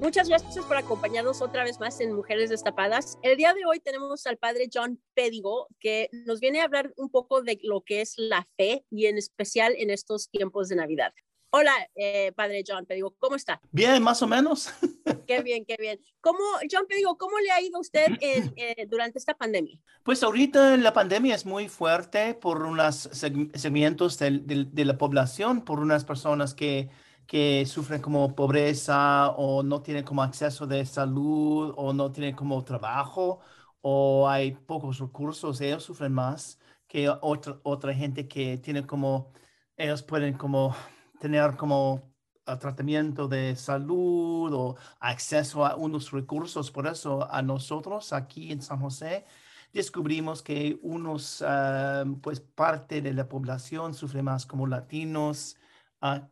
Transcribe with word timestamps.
Muchas 0.00 0.30
gracias 0.30 0.64
por 0.64 0.78
acompañarnos 0.78 1.42
otra 1.42 1.62
vez 1.62 1.78
más 1.78 2.00
en 2.00 2.14
Mujeres 2.14 2.48
Destapadas. 2.48 3.18
El 3.22 3.36
día 3.36 3.52
de 3.52 3.66
hoy 3.66 3.80
tenemos 3.80 4.26
al 4.26 4.38
padre 4.38 4.70
John 4.72 4.98
Pedigo, 5.12 5.68
que 5.78 6.08
nos 6.24 6.40
viene 6.40 6.62
a 6.62 6.64
hablar 6.64 6.90
un 6.96 7.10
poco 7.10 7.42
de 7.42 7.58
lo 7.62 7.82
que 7.82 8.00
es 8.00 8.14
la 8.16 8.48
fe 8.56 8.86
y 8.90 9.06
en 9.06 9.18
especial 9.18 9.74
en 9.76 9.90
estos 9.90 10.30
tiempos 10.30 10.68
de 10.68 10.76
Navidad. 10.76 11.12
Hola, 11.50 11.72
eh, 11.96 12.32
padre 12.34 12.64
John 12.66 12.86
Pedigo, 12.86 13.14
¿cómo 13.18 13.36
está? 13.36 13.60
Bien, 13.72 14.02
más 14.02 14.22
o 14.22 14.26
menos. 14.26 14.70
Qué 15.26 15.42
bien, 15.42 15.64
qué 15.64 15.76
bien. 15.78 16.00
¿Cómo, 16.20 16.40
John 16.70 16.86
Pedigo, 16.88 17.16
cómo 17.16 17.38
le 17.38 17.50
ha 17.52 17.60
ido 17.60 17.76
a 17.76 17.80
usted 17.80 18.06
en, 18.20 18.52
eh, 18.56 18.86
durante 18.88 19.18
esta 19.18 19.34
pandemia? 19.34 19.78
Pues 20.02 20.22
ahorita 20.22 20.76
la 20.76 20.92
pandemia 20.92 21.36
es 21.36 21.46
muy 21.46 21.68
fuerte 21.68 22.34
por 22.34 22.62
unos 22.62 23.08
segmentos 23.12 24.18
de, 24.18 24.38
de, 24.38 24.64
de 24.64 24.84
la 24.84 24.98
población, 24.98 25.64
por 25.64 25.78
unas 25.78 26.04
personas 26.04 26.54
que 26.54 26.88
que 27.30 27.64
sufren 27.66 28.02
como 28.02 28.34
pobreza 28.34 29.30
o 29.30 29.62
no 29.62 29.82
tienen 29.82 30.04
como 30.04 30.22
acceso 30.22 30.66
de 30.66 30.84
salud 30.84 31.72
o 31.76 31.92
no 31.92 32.10
tienen 32.10 32.34
como 32.34 32.64
trabajo 32.64 33.40
o 33.82 34.28
hay 34.28 34.52
pocos 34.52 34.98
recursos, 34.98 35.60
ellos 35.60 35.84
sufren 35.84 36.12
más 36.12 36.58
que 36.88 37.08
otra, 37.08 37.60
otra 37.62 37.94
gente 37.94 38.26
que 38.28 38.58
tiene 38.58 38.84
como, 38.86 39.32
ellos 39.76 40.02
pueden 40.02 40.34
como 40.36 40.74
tener 41.20 41.56
como 41.56 42.12
tratamiento 42.58 43.28
de 43.28 43.54
salud 43.56 44.52
o 44.52 44.76
acceso 44.98 45.64
a 45.64 45.76
unos 45.76 46.10
recursos. 46.10 46.70
Por 46.72 46.86
eso 46.88 47.30
a 47.30 47.42
nosotros 47.42 48.12
aquí 48.12 48.50
en 48.52 48.60
San 48.62 48.80
José 48.80 49.24
descubrimos 49.72 50.42
que 50.42 50.78
unos, 50.82 51.42
uh, 51.42 52.20
pues 52.20 52.40
parte 52.40 53.02
de 53.02 53.14
la 53.14 53.28
población 53.28 53.94
sufre 53.94 54.22
más 54.22 54.46
como 54.46 54.66
latinos, 54.66 55.56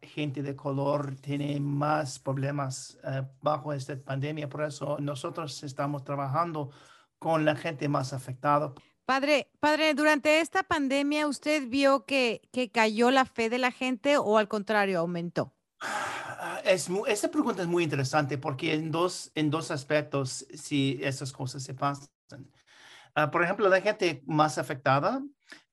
gente 0.02 0.42
de 0.42 0.56
color 0.56 1.16
tiene 1.16 1.61
más 1.61 2.19
problemas 2.19 2.98
uh, 3.05 3.27
bajo 3.42 3.72
esta 3.72 3.97
pandemia. 3.97 4.48
Por 4.48 4.64
eso 4.64 4.97
nosotros 5.00 5.62
estamos 5.62 6.05
trabajando 6.05 6.70
con 7.19 7.44
la 7.44 7.55
gente 7.55 7.89
más 7.89 8.12
afectada. 8.12 8.72
Padre, 9.05 9.50
padre, 9.61 9.94
durante 9.94 10.41
esta 10.41 10.62
pandemia, 10.62 11.27
¿usted 11.27 11.69
vio 11.69 12.05
que, 12.05 12.42
que 12.52 12.70
cayó 12.70 13.11
la 13.11 13.24
fe 13.24 13.48
de 13.48 13.58
la 13.58 13.70
gente 13.70 14.19
o 14.19 14.39
al 14.39 14.48
contrario, 14.48 15.00
aumentó? 15.00 15.55
Es, 16.64 16.91
esta 17.06 17.30
pregunta 17.30 17.62
es 17.62 17.69
muy 17.69 17.84
interesante 17.84 18.36
porque 18.36 18.74
en 18.74 18.91
dos, 18.91 19.30
en 19.34 19.50
dos 19.50 19.70
aspectos, 19.70 20.46
si 20.52 20.98
esas 21.02 21.33
cosas 21.33 21.62
se 21.62 21.74
pasan. 21.74 22.08
Uh, 23.16 23.30
por 23.30 23.42
ejemplo, 23.42 23.69
la 23.69 23.80
gente 23.80 24.22
más 24.27 24.58
afectada 24.58 25.22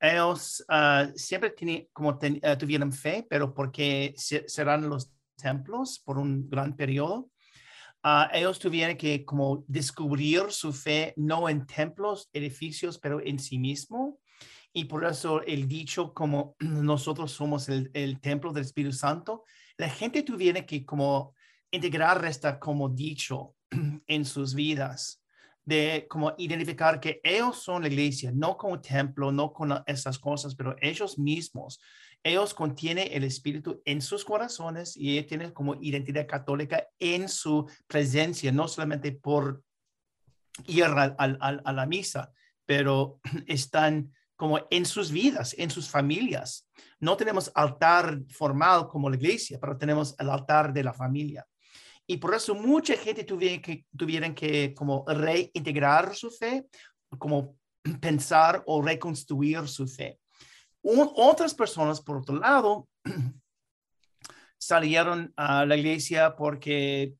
ellos 0.00 0.64
uh, 0.68 1.12
siempre 1.16 1.50
tienen, 1.50 1.88
como 1.92 2.18
ten, 2.18 2.40
uh, 2.42 2.56
tuvieron 2.56 2.92
fe, 2.92 3.26
pero 3.28 3.52
porque 3.52 4.14
serán 4.16 4.88
los 4.88 5.12
templos 5.36 5.98
por 5.98 6.18
un 6.18 6.48
gran 6.48 6.74
periodo, 6.74 7.30
uh, 8.04 8.28
ellos 8.32 8.58
tuvieron 8.58 8.96
que 8.96 9.24
como 9.24 9.64
descubrir 9.66 10.50
su 10.50 10.72
fe 10.72 11.12
no 11.16 11.48
en 11.48 11.66
templos, 11.66 12.28
edificios, 12.32 12.98
pero 12.98 13.20
en 13.20 13.38
sí 13.38 13.58
mismo. 13.58 14.18
Y 14.72 14.84
por 14.84 15.04
eso 15.04 15.42
el 15.42 15.66
dicho 15.66 16.12
como 16.12 16.56
nosotros 16.60 17.32
somos 17.32 17.68
el, 17.68 17.90
el 17.94 18.20
templo 18.20 18.52
del 18.52 18.64
Espíritu 18.64 18.94
Santo, 18.94 19.44
la 19.78 19.88
gente 19.88 20.22
tuviera 20.22 20.64
que 20.64 20.84
como 20.84 21.34
integrar 21.70 22.24
esta 22.24 22.58
como 22.58 22.88
dicho 22.88 23.54
en 24.06 24.24
sus 24.24 24.54
vidas 24.54 25.22
de 25.66 26.06
como 26.08 26.32
identificar 26.38 27.00
que 27.00 27.20
ellos 27.24 27.60
son 27.62 27.82
la 27.82 27.88
iglesia, 27.88 28.30
no 28.32 28.56
como 28.56 28.80
templo, 28.80 29.32
no 29.32 29.52
con 29.52 29.74
esas 29.86 30.18
cosas, 30.18 30.54
pero 30.54 30.76
ellos 30.80 31.18
mismos, 31.18 31.80
ellos 32.22 32.54
contienen 32.54 33.08
el 33.10 33.24
Espíritu 33.24 33.82
en 33.84 34.00
sus 34.00 34.24
corazones 34.24 34.96
y 34.96 35.20
tienen 35.24 35.50
como 35.50 35.74
identidad 35.74 36.26
católica 36.26 36.86
en 37.00 37.28
su 37.28 37.68
presencia, 37.88 38.52
no 38.52 38.68
solamente 38.68 39.10
por 39.10 39.62
ir 40.66 40.84
a, 40.84 41.16
a, 41.18 41.24
a 41.64 41.72
la 41.72 41.86
misa, 41.86 42.32
pero 42.64 43.20
están 43.48 44.12
como 44.36 44.60
en 44.70 44.84
sus 44.84 45.10
vidas, 45.10 45.54
en 45.58 45.70
sus 45.70 45.88
familias. 45.88 46.68
No 47.00 47.16
tenemos 47.16 47.50
altar 47.54 48.20
formal 48.30 48.86
como 48.86 49.10
la 49.10 49.16
iglesia, 49.16 49.58
pero 49.60 49.76
tenemos 49.76 50.14
el 50.18 50.30
altar 50.30 50.72
de 50.72 50.84
la 50.84 50.92
familia. 50.92 51.44
Y 52.06 52.18
por 52.18 52.34
eso 52.34 52.54
mucha 52.54 52.96
gente 52.96 53.24
tuvieron 53.24 53.60
que, 53.60 53.84
tuvieron 53.96 54.34
que 54.34 54.72
como 54.74 55.04
reintegrar 55.06 56.14
su 56.14 56.30
fe, 56.30 56.66
como 57.18 57.56
pensar 58.00 58.62
o 58.66 58.82
reconstruir 58.82 59.66
su 59.68 59.86
fe. 59.86 60.18
Otras 60.82 61.52
personas, 61.52 62.00
por 62.00 62.18
otro 62.18 62.38
lado, 62.38 62.88
salieron 64.58 65.32
a 65.36 65.66
la 65.66 65.76
iglesia 65.76 66.36
porque 66.36 67.14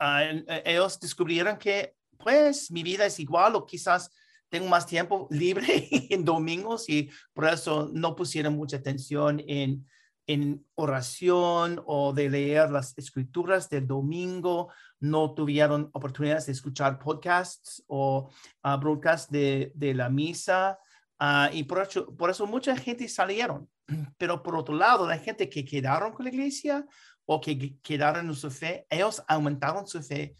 uh, 0.00 0.42
ellos 0.64 0.98
descubrieron 0.98 1.56
que, 1.56 1.94
pues, 2.18 2.70
mi 2.70 2.82
vida 2.82 3.06
es 3.06 3.20
igual 3.20 3.54
o 3.54 3.64
quizás 3.64 4.10
tengo 4.48 4.66
más 4.66 4.86
tiempo 4.86 5.28
libre 5.30 5.88
en 6.10 6.24
domingos 6.24 6.88
y 6.88 7.10
por 7.32 7.46
eso 7.46 7.90
no 7.92 8.16
pusieron 8.16 8.54
mucha 8.56 8.78
atención 8.78 9.40
en 9.46 9.86
en 10.26 10.64
oración 10.74 11.82
o 11.86 12.12
de 12.12 12.28
leer 12.28 12.70
las 12.70 12.96
escrituras 12.98 13.70
del 13.70 13.86
domingo, 13.86 14.72
no 14.98 15.34
tuvieron 15.34 15.90
oportunidades 15.92 16.46
de 16.46 16.52
escuchar 16.52 16.98
podcasts 16.98 17.82
o 17.86 18.30
uh, 18.64 18.76
broadcasts 18.78 19.30
de, 19.30 19.72
de, 19.74 19.94
la 19.94 20.08
misa. 20.08 20.78
Uh, 21.20 21.52
y 21.52 21.62
por 21.64 21.82
eso, 21.82 22.14
por 22.16 22.30
eso 22.30 22.46
mucha 22.46 22.76
gente 22.76 23.08
salieron. 23.08 23.68
Pero 24.18 24.42
por 24.42 24.56
otro 24.56 24.74
lado, 24.74 25.06
la 25.06 25.18
gente 25.18 25.48
que 25.48 25.64
quedaron 25.64 26.12
con 26.12 26.24
la 26.24 26.30
iglesia 26.30 26.86
o 27.24 27.40
que 27.40 27.78
quedaron 27.80 28.28
en 28.28 28.34
su 28.34 28.50
fe, 28.50 28.86
ellos 28.90 29.22
aumentaron 29.28 29.86
su 29.86 30.02
fe 30.02 30.36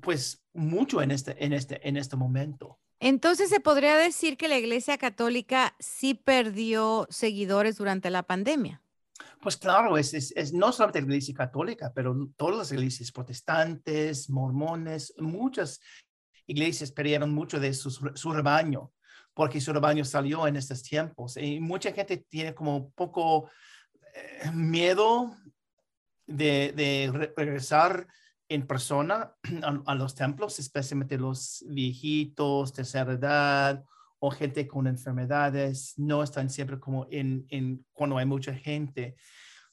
pues 0.00 0.44
mucho 0.52 1.00
en 1.00 1.10
este, 1.10 1.42
en 1.44 1.52
este, 1.52 1.86
en 1.88 1.96
este 1.96 2.16
momento. 2.16 2.78
Entonces, 3.00 3.50
¿se 3.50 3.60
podría 3.60 3.96
decir 3.96 4.36
que 4.36 4.48
la 4.48 4.58
Iglesia 4.58 4.98
Católica 4.98 5.74
sí 5.78 6.14
perdió 6.14 7.06
seguidores 7.10 7.76
durante 7.76 8.10
la 8.10 8.22
pandemia? 8.22 8.80
Pues 9.40 9.56
claro, 9.56 9.98
es, 9.98 10.14
es, 10.14 10.32
es, 10.36 10.52
no 10.52 10.72
solamente 10.72 11.00
la 11.00 11.06
Iglesia 11.08 11.34
Católica, 11.34 11.92
pero 11.94 12.30
todas 12.36 12.56
las 12.56 12.72
iglesias 12.72 13.12
protestantes, 13.12 14.30
mormones, 14.30 15.12
muchas 15.18 15.80
iglesias 16.46 16.92
perdieron 16.92 17.30
mucho 17.30 17.60
de 17.60 17.74
su, 17.74 17.90
su 17.90 18.32
rebaño, 18.32 18.92
porque 19.34 19.60
su 19.60 19.72
rebaño 19.72 20.04
salió 20.04 20.46
en 20.46 20.56
estos 20.56 20.82
tiempos. 20.82 21.36
Y 21.36 21.60
mucha 21.60 21.92
gente 21.92 22.16
tiene 22.16 22.54
como 22.54 22.90
poco 22.90 23.50
eh, 24.14 24.50
miedo 24.52 25.36
de, 26.26 26.72
de 26.74 27.10
re 27.12 27.34
regresar 27.36 28.06
en 28.48 28.66
persona 28.66 29.34
a, 29.62 29.82
a, 29.86 29.94
los 29.94 30.14
templos, 30.14 30.58
especialmente 30.58 31.18
los 31.18 31.64
viejitos, 31.68 32.72
tercera 32.72 33.12
edad 33.12 33.84
o 34.18 34.30
gente 34.30 34.66
con 34.66 34.86
enfermedades, 34.86 35.94
no 35.98 36.22
están 36.22 36.48
siempre 36.48 36.80
como 36.80 37.06
en, 37.10 37.46
en 37.50 37.84
cuando 37.92 38.16
hay 38.16 38.24
mucha 38.24 38.54
gente. 38.54 39.16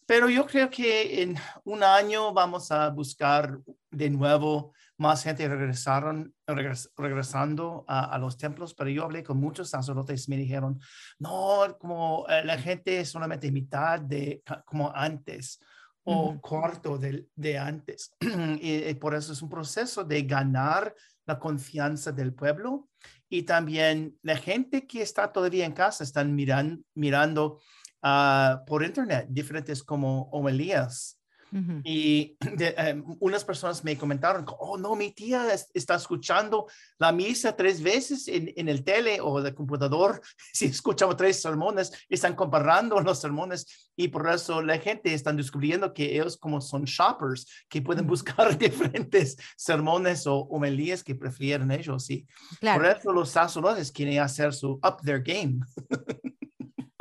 Pero 0.06 0.30
yo 0.30 0.46
creo 0.46 0.70
que 0.70 1.22
en 1.22 1.38
un 1.64 1.84
año 1.84 2.34
vamos 2.34 2.70
a 2.72 2.90
buscar 2.90 3.59
de 3.92 4.09
nuevo 4.09 4.74
más 4.98 5.24
gente 5.24 5.48
regresaron, 5.48 6.34
regres, 6.46 6.92
regresando 6.96 7.86
a, 7.88 8.14
a, 8.14 8.20
los 8.20 8.38
templos, 8.38 8.74
pero 8.76 8.90
yo 8.90 9.06
hablé 9.06 9.24
con 9.24 9.38
muchos 9.38 9.70
sacerdotes 9.70 10.28
y 10.28 10.32
me 10.32 10.38
dijeron, 10.38 10.80
no, 11.18 11.78
como 11.80 12.26
eh, 12.30 12.44
la 12.46 12.58
gente 12.58 13.00
es 13.00 13.09
solamente 13.09 13.52
mitad 13.52 14.00
de 14.00 14.44
como 14.66 14.92
antes 14.94 15.59
o 16.03 16.14
uh 16.14 16.34
-huh. 16.34 16.42
cuarto 16.42 16.98
de, 16.98 17.28
de 17.36 17.58
antes. 17.58 18.14
y, 18.62 18.90
y, 18.90 18.94
por 18.96 19.14
eso 19.14 19.34
es 19.34 19.42
un 19.42 19.50
proceso 19.50 20.03
de 20.03 20.24
ganar 20.24 20.94
la 21.26 21.38
confianza 21.38 22.12
del 22.12 22.34
pueblo 22.34 22.90
y 23.30 23.44
también 23.44 24.18
la 24.24 24.36
gente 24.36 24.86
que 24.88 25.02
está 25.02 25.32
todavía 25.32 25.66
en 25.66 25.74
casa 25.74 26.03
están 26.03 26.36
miran, 26.36 26.84
mirando 26.96 27.59
uh, 28.03 28.66
por 28.66 28.84
internet 28.84 29.28
diferentes 29.30 29.84
como 29.84 30.24
homilías 30.32 31.21
Uh 31.52 31.58
-huh. 31.58 31.82
Y 31.84 32.38
de, 32.58 32.76
um, 32.94 33.18
unas 33.20 33.44
personas 33.44 33.84
me 33.84 33.98
comentaron, 33.98 34.46
oh, 34.59 34.78
no, 34.78 34.96
mi 34.96 35.12
tía 35.12 35.48
está 35.74 35.96
escuchando 35.96 36.68
la 36.98 37.12
misa 37.12 37.56
tres 37.56 37.82
veces 37.82 38.28
en, 38.28 38.53
en 38.56 38.70
el 38.70 38.84
tele 38.84 39.20
o 39.22 39.40
el 39.40 39.53
computador. 39.53 40.22
Si 40.53 40.66
escuchamos 40.66 41.16
tres 41.16 41.42
sermones, 41.42 41.92
están 42.09 42.36
comparando 42.36 43.00
los 43.00 43.20
sermones 43.20 43.90
y 43.96 44.08
por 44.08 44.30
eso 44.30 44.62
la 44.62 44.78
gente 44.80 45.14
está 45.14 45.32
descubriendo 45.32 45.94
que 45.94 46.16
ellos 46.16 46.38
como 46.38 46.62
son 46.62 46.84
shoppers, 46.86 47.46
que 47.70 47.82
pueden 47.82 48.08
buscar 48.08 48.58
diferentes 48.58 49.38
sermones 49.56 50.28
o 50.28 50.40
homilías 50.50 51.03
que 51.03 51.16
prefieren 51.16 51.72
ellos. 51.72 52.09
Y 52.09 52.28
claro. 52.59 52.82
por 52.82 52.98
eso 52.98 53.14
los 53.14 53.30
sacerdotes 53.30 53.92
quieren 53.92 54.20
hacer 54.20 54.53
su 54.53 54.74
up 54.84 54.98
their 55.03 55.22
game. 55.22 55.59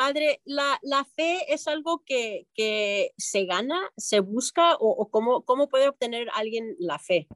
Padre, 0.01 0.41
¿la, 0.47 0.79
la 0.81 1.05
fe 1.05 1.53
es 1.53 1.69
algo 1.69 2.03
que, 2.07 2.47
que 2.55 3.13
se 3.19 3.45
gana, 3.45 3.79
se 3.99 4.21
busca 4.21 4.77
o, 4.77 4.89
o 4.89 5.11
cómo, 5.11 5.45
cómo 5.45 5.69
puede 5.69 5.91
obtener 5.91 6.27
alguien 6.33 6.75
la 6.79 6.99
fe? 6.99 7.29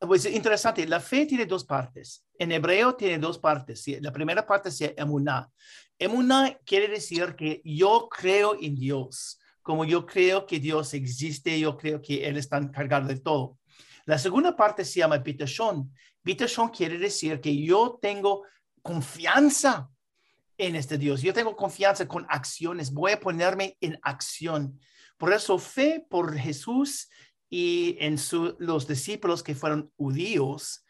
Pues 0.00 0.26
interesante, 0.26 0.88
la 0.88 0.98
fe 0.98 1.24
tiene 1.24 1.46
dos 1.46 1.64
partes. 1.64 2.26
En 2.36 2.50
hebreo 2.50 2.96
tiene 2.96 3.18
dos 3.18 3.38
partes. 3.38 3.86
La 4.00 4.10
primera 4.10 4.44
parte 4.44 4.70
es 4.70 4.80
emuná. 4.96 5.48
Emuná 5.96 6.58
quiere 6.66 6.88
decir 6.88 7.36
que 7.36 7.62
yo 7.64 8.08
creo 8.10 8.56
en 8.60 8.74
Dios, 8.74 9.38
como 9.62 9.84
yo 9.84 10.04
creo 10.04 10.46
que 10.46 10.58
Dios 10.58 10.94
existe, 10.94 11.60
yo 11.60 11.76
creo 11.76 12.02
que 12.02 12.26
Él 12.26 12.38
está 12.38 12.56
encargado 12.56 13.06
de 13.06 13.20
todo. 13.20 13.60
La 14.04 14.18
segunda 14.18 14.56
parte 14.56 14.84
se 14.84 14.98
llama 14.98 15.18
bitashon. 15.18 15.94
Bitashon 16.24 16.70
quiere 16.70 16.98
decir 16.98 17.40
que 17.40 17.56
yo 17.56 18.00
tengo 18.02 18.42
confianza 18.82 19.93
en 20.58 20.76
este 20.76 20.98
Dios. 20.98 21.22
Yo 21.22 21.32
tengo 21.32 21.56
confianza 21.56 22.06
con 22.06 22.26
acciones. 22.28 22.92
Voy 22.92 23.12
a 23.12 23.20
ponerme 23.20 23.76
en 23.80 23.98
acción. 24.02 24.78
Por 25.16 25.32
eso 25.32 25.58
fe 25.58 26.04
por 26.08 26.36
Jesús 26.36 27.08
y 27.48 27.96
en 28.00 28.18
su, 28.18 28.56
los 28.58 28.86
discípulos 28.86 29.42
que 29.42 29.54
fueron 29.54 29.92
judíos, 29.96 30.84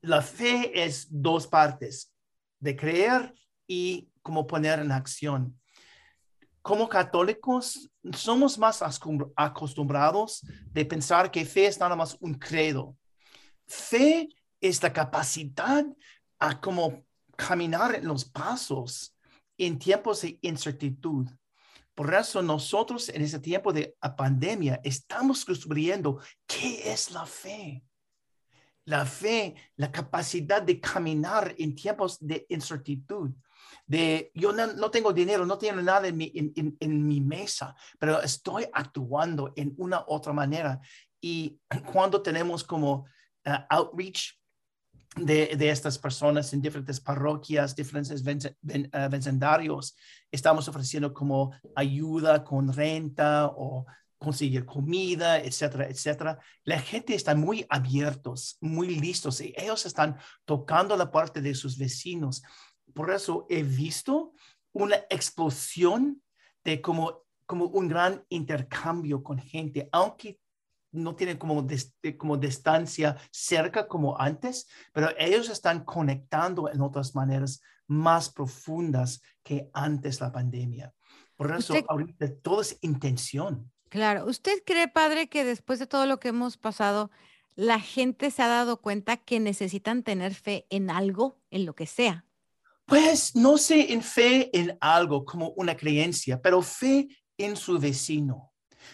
la 0.00 0.22
fe 0.22 0.84
es 0.84 1.08
dos 1.10 1.46
partes, 1.46 2.12
de 2.60 2.76
creer 2.76 3.34
y 3.66 4.08
como 4.22 4.46
poner 4.46 4.78
en 4.78 4.92
acción. 4.92 5.58
Como 6.62 6.88
católicos, 6.88 7.90
somos 8.12 8.58
más 8.58 8.82
acostumbrados 9.36 10.44
de 10.70 10.84
pensar 10.84 11.30
que 11.30 11.44
fe 11.44 11.66
es 11.66 11.80
nada 11.80 11.96
más 11.96 12.16
un 12.20 12.34
credo. 12.34 12.96
Fe 13.66 14.28
es 14.60 14.82
la 14.82 14.92
capacidad 14.92 15.84
a 16.38 16.60
como 16.60 17.04
caminar 17.38 17.94
en 17.94 18.06
los 18.06 18.24
pasos 18.24 19.14
en 19.56 19.78
tiempos 19.78 20.22
de 20.22 20.38
incertidumbre. 20.42 21.34
Por 21.94 22.12
eso 22.14 22.42
nosotros 22.42 23.08
en 23.08 23.22
ese 23.22 23.38
tiempo 23.38 23.72
de 23.72 23.96
pandemia 24.16 24.80
estamos 24.84 25.44
descubriendo 25.46 26.20
qué 26.46 26.92
es 26.92 27.10
la 27.10 27.26
fe. 27.26 27.82
La 28.84 29.04
fe, 29.04 29.54
la 29.76 29.90
capacidad 29.92 30.62
de 30.62 30.80
caminar 30.80 31.54
en 31.58 31.74
tiempos 31.74 32.18
de 32.20 32.46
incertidumbre. 32.48 33.34
De 33.86 34.30
yo 34.34 34.52
no, 34.52 34.90
tengo 34.90 35.12
dinero, 35.12 35.44
no 35.44 35.58
tengo 35.58 35.80
nada 35.82 36.08
en 36.08 36.16
mi, 36.16 36.32
en, 36.34 36.76
en 36.78 37.06
mi 37.06 37.20
mesa, 37.20 37.74
pero 37.98 38.22
estoy 38.22 38.66
actuando 38.72 39.52
en 39.56 39.74
una 39.76 40.04
otra 40.06 40.32
manera. 40.32 40.80
Y 41.20 41.58
cuando 41.92 42.22
tenemos 42.22 42.64
como 42.64 43.06
uh, 43.46 43.64
outreach 43.70 44.37
de, 45.16 45.56
de, 45.56 45.70
estas 45.70 45.98
personas 45.98 46.52
en 46.52 46.60
diferentes 46.60 47.00
parroquias, 47.00 47.74
diferentes 47.74 48.22
ven, 48.22 48.38
uh. 48.92 49.80
Estamos 50.30 50.68
ofreciendo 50.68 51.12
como 51.12 51.52
ayuda 51.74 52.44
con 52.44 52.72
renta 52.72 53.46
o 53.46 53.86
conseguir 54.18 54.66
comida, 54.66 55.38
etcétera, 55.38 55.88
etcétera. 55.88 56.38
La 56.64 56.80
gente 56.80 57.14
está 57.14 57.34
muy 57.34 57.64
abiertos, 57.68 58.58
muy 58.60 58.96
listos 58.96 59.40
y 59.40 59.54
ellos 59.56 59.86
están 59.86 60.18
tocando 60.44 60.96
la 60.96 61.10
parte 61.10 61.40
de 61.40 61.54
sus 61.54 61.78
vecinos. 61.78 62.42
Por 62.94 63.10
eso 63.10 63.46
he 63.48 63.62
visto 63.62 64.32
una 64.72 64.96
explosión 65.08 66.20
de 66.64 66.80
como, 66.80 67.22
como 67.46 67.66
un 67.66 67.88
gran 67.88 68.24
intercambio 68.28 69.22
con 69.22 69.38
gente, 69.38 69.88
aunque 69.92 70.38
no 70.92 71.14
tienen 71.14 71.36
como, 71.36 71.66
eh, 72.02 72.16
como 72.16 72.36
distancia 72.36 73.16
cerca 73.30 73.86
como 73.86 74.18
antes, 74.18 74.68
pero 74.92 75.10
ellos 75.18 75.48
están 75.48 75.84
conectando 75.84 76.70
en 76.70 76.80
otras 76.80 77.14
maneras 77.14 77.60
más 77.86 78.30
profundas 78.30 79.22
que 79.42 79.70
antes 79.72 80.20
la 80.20 80.32
pandemia. 80.32 80.92
Por 81.36 81.54
eso 81.56 81.74
ahorita 81.88 82.34
todo 82.42 82.60
es 82.60 82.78
intención. 82.82 83.70
Claro, 83.88 84.26
¿usted 84.26 84.62
cree, 84.66 84.88
padre, 84.88 85.28
que 85.28 85.44
después 85.44 85.78
de 85.78 85.86
todo 85.86 86.04
lo 86.04 86.20
que 86.20 86.28
hemos 86.28 86.56
pasado, 86.56 87.10
la 87.54 87.80
gente 87.80 88.30
se 88.30 88.42
ha 88.42 88.48
dado 88.48 88.80
cuenta 88.80 89.16
que 89.16 89.40
necesitan 89.40 90.02
tener 90.02 90.34
fe 90.34 90.66
en 90.68 90.90
algo, 90.90 91.40
en 91.50 91.64
lo 91.64 91.74
que 91.74 91.86
sea? 91.86 92.26
Pues 92.84 93.36
no 93.36 93.58
sé 93.58 93.92
en 93.92 94.02
fe 94.02 94.50
en 94.58 94.76
algo 94.80 95.24
como 95.24 95.50
una 95.50 95.76
creencia, 95.76 96.40
pero 96.40 96.60
fe 96.62 97.08
en 97.36 97.56
su 97.56 97.78
vecino 97.78 98.47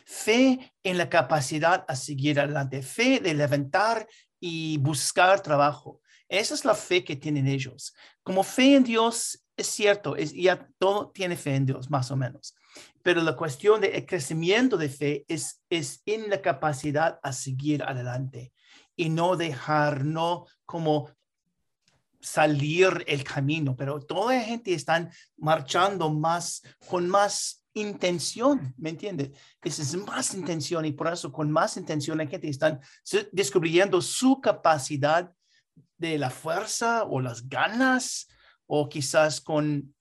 fe 0.05 0.73
en 0.83 0.99
la 0.99 1.09
capacidad 1.09 1.85
a 1.89 1.97
seguir 1.97 2.41
adelante, 2.41 2.83
fe 2.83 3.21
de 3.21 3.35
levantar 3.35 4.07
y 4.41 4.79
buscar 4.79 5.41
trabajo. 5.41 6.01
Esa 6.29 6.55
es 6.55 6.65
la 6.65 6.75
fe 6.75 7.05
que 7.05 7.17
tienen 7.17 7.47
ellos. 7.47 7.95
Como 8.23 8.43
fe 8.43 8.77
en 8.77 8.85
Dios, 8.85 9.45
es 9.57 9.67
cierto, 9.67 10.17
es, 10.17 10.33
ya 10.33 10.69
todo 10.79 11.11
tiene 11.11 11.37
fe 11.37 11.55
en 11.55 11.67
Dios, 11.67 11.91
más 11.91 12.11
o 12.11 12.17
menos. 12.17 12.55
Pero 13.03 13.23
la 13.23 13.37
cuestión 13.37 13.81
de 13.81 14.05
crecimiento 14.07 14.77
de 14.77 14.89
fe 14.89 15.25
es, 15.29 15.63
es 15.71 16.03
en 16.07 16.31
la 16.31 16.41
capacidad 16.43 17.21
a 17.23 17.33
seguir 17.33 17.83
adelante 17.83 18.53
y 18.97 19.11
no 19.11 19.37
dejar, 19.37 20.05
no 20.05 20.47
como 20.65 21.11
salir 22.21 23.05
el 23.07 23.23
camino, 23.23 23.77
pero 23.77 24.01
toda 24.01 24.35
la 24.35 24.43
gente 24.43 24.73
está 24.73 25.11
marchando 25.37 26.11
más, 26.11 26.63
con 26.89 27.07
más 27.09 27.64
intención, 27.75 28.73
¿me 28.79 28.91
entiende? 28.91 29.33
Esa 29.63 29.83
es 29.83 29.95
más 29.97 30.35
intención 30.35 30.85
y 30.85 30.93
por 30.93 31.13
eso 31.13 31.33
con 31.33 31.51
más 31.51 31.77
intención 31.77 32.19
la 32.19 32.27
gente 32.27 32.49
está 32.49 32.81
descubriendo 33.33 34.01
su 34.01 34.41
capacidad 34.41 35.33
de 35.99 36.19
la 36.19 36.31
fuerza 36.31 37.05
o 37.05 37.21
las 37.21 37.49
ganas 37.49 38.29
o 38.67 38.89
quizás 38.89 39.41
con 39.41 39.95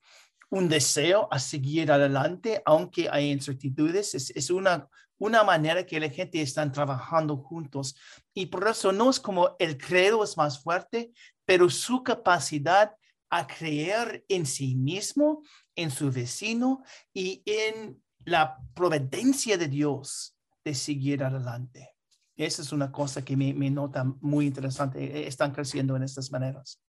un 0.50 0.68
deseo 0.68 1.28
a 1.32 1.38
seguir 1.38 1.90
adelante, 1.90 2.62
aunque 2.64 3.08
hay 3.10 3.32
incertidumbres. 3.32 4.14
Es, 4.14 4.30
es 4.30 4.50
una, 4.50 4.88
una 5.18 5.42
manera 5.42 5.84
que 5.84 5.98
la 5.98 6.08
gente 6.08 6.40
está 6.40 6.70
trabajando 6.70 7.36
juntos. 7.36 7.96
Y 8.32 8.46
por 8.46 8.68
eso 8.68 8.92
no 8.92 9.10
es 9.10 9.18
como 9.18 9.56
el 9.58 9.76
credo 9.76 10.22
es 10.22 10.36
más 10.36 10.62
fuerte, 10.62 11.12
pero 11.44 11.68
su 11.68 12.04
capacidad 12.04 12.92
a 13.30 13.46
creer 13.46 14.24
en 14.28 14.46
sí 14.46 14.74
mismo, 14.74 15.42
en 15.74 15.90
su 15.90 16.10
vecino 16.10 16.82
y 17.12 17.42
en 17.46 18.02
la 18.24 18.58
providencia 18.74 19.58
de 19.58 19.68
Dios 19.68 20.36
de 20.64 20.74
seguir 20.74 21.24
adelante. 21.24 21.94
Esa 22.36 22.62
es 22.62 22.72
una 22.72 22.90
cosa 22.90 23.24
que 23.24 23.36
me, 23.36 23.52
nota 23.70 24.04
muy 24.04 24.46
interesante. 24.46 25.04
E, 25.04 25.26
están 25.26 25.52
creciendo 25.52 25.94
en 25.96 26.02
estas 26.02 26.30
maneras. 26.30 26.80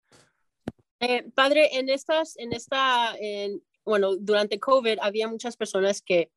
Eh, 1.00 1.30
padre, 1.34 1.76
en 1.76 1.88
estas, 1.88 2.36
en 2.38 2.52
esta, 2.52 3.14
bueno, 3.84 4.16
durante 4.16 4.58
COVID 4.58 4.98
había 5.00 5.28
muchas 5.28 5.56
personas 5.56 6.02
que 6.02 6.32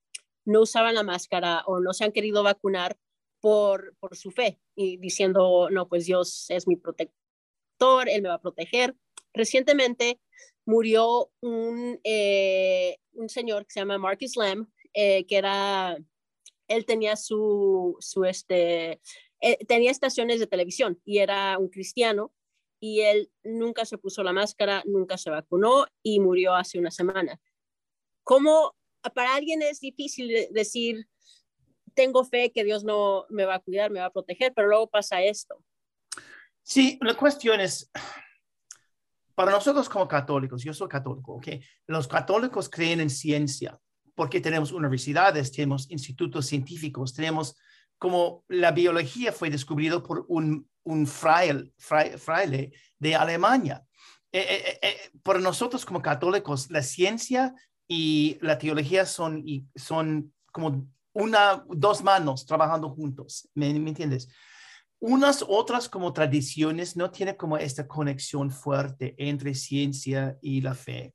no 0.46 0.62
usaban 0.62 0.96
la 0.96 1.04
máscara 1.04 1.64
o 1.66 1.80
no 1.80 1.94
se 1.94 2.04
han 2.04 2.12
querido 2.12 2.44
vacunar 2.44 2.98
por, 3.40 3.96
por 4.00 4.16
su 4.16 4.32
fe 4.32 4.60
y 4.76 4.98
diciendo, 4.98 5.70
no, 5.72 5.88
pues 5.88 6.06
Dios 6.06 6.46
es 6.50 6.68
mi 6.68 6.76
protector, 6.76 8.10
Él 8.10 8.22
me 8.22 8.30
va 8.30 8.36
a 8.36 8.42
proteger. 8.42 8.96
Recientemente 9.40 10.20
murió 10.66 11.32
un, 11.40 11.98
eh, 12.04 12.98
un 13.14 13.30
señor 13.30 13.66
que 13.66 13.72
se 13.72 13.80
llama 13.80 13.98
Marcus 13.98 14.36
Lamb, 14.36 14.68
eh, 14.94 15.26
que 15.28 15.38
era, 15.38 15.98
él 16.68 16.86
tenía 16.86 17.16
su, 17.16 17.96
su 18.02 18.26
este, 18.26 19.00
eh, 19.40 19.66
tenía 19.66 19.92
estaciones 19.92 20.42
de 20.42 20.48
televisión 20.48 21.02
y 21.06 21.20
era 21.20 21.58
un 21.58 21.70
cristiano 21.70 22.34
y 22.82 23.00
él 23.00 23.32
nunca 23.44 23.86
se 23.86 23.98
puso 23.98 24.24
la 24.24 24.34
máscara, 24.34 24.84
nunca 24.86 25.18
se 25.18 25.30
vacunó 25.30 25.86
y 26.04 26.20
murió 26.20 26.54
hace 26.54 26.80
una 26.80 26.92
semana. 26.92 27.40
¿Cómo 28.26 28.76
para 29.16 29.36
alguien 29.36 29.62
es 29.62 29.80
difícil 29.80 30.50
decir, 30.52 31.08
tengo 31.94 32.26
fe 32.26 32.52
que 32.52 32.66
Dios 32.66 32.84
no 32.84 33.26
me 33.30 33.46
va 33.46 33.56
a 33.56 33.60
cuidar, 33.62 33.90
me 33.90 34.02
va 34.02 34.08
a 34.08 34.12
proteger, 34.12 34.52
pero 34.54 34.68
luego 34.68 34.90
pasa 34.90 35.24
esto? 35.24 35.64
Sí, 36.62 37.00
la 37.02 37.16
cuestión 37.16 37.62
es, 37.62 37.90
para 39.40 39.54
nosotros 39.54 39.88
como 39.88 40.06
católicos, 40.06 40.66
yo 40.66 40.74
soy 40.74 40.90
católico, 40.90 41.36
¿ok? 41.36 41.48
Los 41.88 42.10
católicos 42.10 42.68
creen 42.68 43.00
en 43.00 43.10
ciencia 43.10 43.80
porque 44.14 44.42
tenemos 44.42 44.74
universidades, 44.74 45.54
tenemos 45.54 45.90
institutos 45.90 46.46
científicos, 46.46 47.14
tenemos 47.14 47.56
como 47.98 48.44
la 48.50 48.72
biología 48.72 49.32
fue 49.32 49.50
descubrido 49.50 50.04
por 50.04 50.26
un, 50.28 50.70
un 50.84 51.08
fraile, 51.08 51.72
fraile 51.78 52.74
de 52.98 53.16
Alemania. 53.16 53.82
Eh, 54.34 54.46
eh, 54.50 54.80
eh, 54.82 54.98
para 55.24 55.40
nosotros 55.40 55.86
como 55.86 56.02
católicos, 56.02 56.70
la 56.70 56.84
ciencia 56.84 57.56
y 57.88 58.38
la 58.42 58.58
teología 58.58 59.06
son, 59.06 59.42
y 59.48 59.66
son 59.74 60.34
como 60.52 60.86
una, 61.14 61.64
dos 61.70 62.04
manos 62.04 62.46
trabajando 62.46 62.90
juntos, 62.90 63.48
¿me, 63.54 63.74
¿me 63.80 63.92
entiendes? 63.92 64.28
Unas 65.00 65.44
otras 65.48 65.88
como 65.88 66.12
tradiciones 66.12 66.98
no 66.98 67.10
tienen 67.10 67.36
como 67.36 67.58
esta 67.58 67.88
conexión 67.88 68.52
fuerte 68.52 69.16
entre 69.18 69.56
ciencia 69.56 70.38
y 70.42 70.62
la 70.62 70.76
fe. 70.76 71.14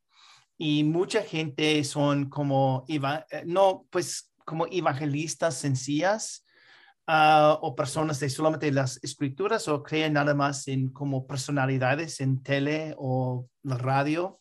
Y 0.56 0.84
mucha 0.84 1.22
gente 1.22 1.82
son 1.84 2.30
como, 2.30 2.84
eh, 2.88 3.00
no, 3.44 3.86
pues 3.90 4.32
como 4.44 4.66
evangelistas 4.66 5.56
sencillas 5.56 6.44
ah, 7.06 7.58
o 7.60 7.74
personas 7.74 8.20
de 8.20 8.30
solamente 8.30 8.70
las 8.72 9.02
escrituras 9.02 9.68
o 9.68 9.82
creen 9.82 10.14
nada 10.14 10.34
más 10.34 10.68
en 10.68 10.90
como 10.90 11.26
personalidades 11.26 12.20
en 12.20 12.42
tele 12.42 12.94
o 12.96 13.46
la 13.62 13.76
radio. 13.76 14.38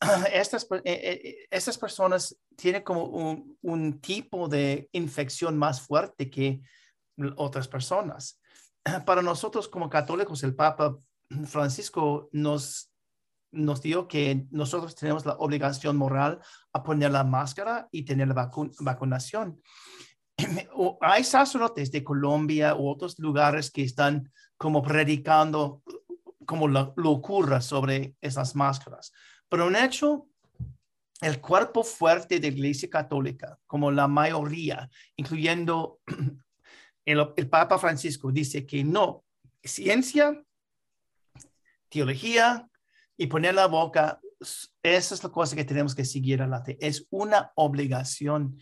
estas, 0.32 0.66
eh, 0.70 0.80
eh, 0.84 1.46
estas 1.50 1.76
personas 1.76 2.36
tienen 2.56 2.82
como 2.82 3.04
un, 3.04 3.58
un 3.60 4.00
tipo 4.00 4.48
de 4.48 4.88
infección 4.92 5.58
más 5.58 5.82
fuerte 5.82 6.30
que 6.30 6.62
otras 7.36 7.68
personas. 7.68 8.41
Para 9.06 9.22
nosotros 9.22 9.68
como 9.68 9.88
católicos, 9.88 10.42
el 10.42 10.54
Papa 10.54 10.96
Francisco 11.46 12.28
nos 12.32 12.92
nos 13.52 13.82
dijo 13.82 14.08
que 14.08 14.46
nosotros 14.50 14.94
tenemos 14.94 15.26
la 15.26 15.34
obligación 15.34 15.96
moral 15.96 16.40
a 16.72 16.82
poner 16.82 17.10
la 17.10 17.22
máscara 17.22 17.86
y 17.92 18.02
tener 18.02 18.28
la 18.28 18.50
vacunación. 18.80 19.60
Hay 21.02 21.22
sacerdotes 21.22 21.92
de 21.92 22.02
Colombia 22.02 22.74
u 22.74 22.88
otros 22.88 23.18
lugares 23.18 23.70
que 23.70 23.82
están 23.82 24.30
como 24.56 24.82
predicando 24.82 25.82
como 26.46 26.66
la 26.66 26.92
locura 26.96 27.60
sobre 27.60 28.16
esas 28.20 28.56
máscaras. 28.56 29.12
Pero 29.48 29.68
en 29.68 29.76
hecho, 29.76 30.28
el 31.20 31.40
cuerpo 31.40 31.84
fuerte 31.84 32.40
de 32.40 32.50
la 32.50 32.56
Iglesia 32.56 32.88
Católica, 32.90 33.58
como 33.66 33.90
la 33.90 34.08
mayoría, 34.08 34.88
incluyendo 35.16 36.00
el, 37.04 37.48
Papa 37.48 37.78
Francisco, 37.78 38.30
dice 38.30 38.66
que 38.66 38.84
no, 38.84 39.24
ciencia, 39.62 40.42
teología, 41.88 42.68
y 43.16 43.26
poner 43.26 43.54
la 43.54 43.66
boca, 43.66 44.20
esa 44.82 45.14
es 45.14 45.22
la 45.22 45.30
cosa 45.30 45.54
que 45.54 45.64
tenemos 45.64 45.94
que 45.94 46.04
seguir 46.04 46.42
adelante. 46.42 46.76
Es 46.80 47.06
una 47.10 47.52
obligación. 47.54 48.58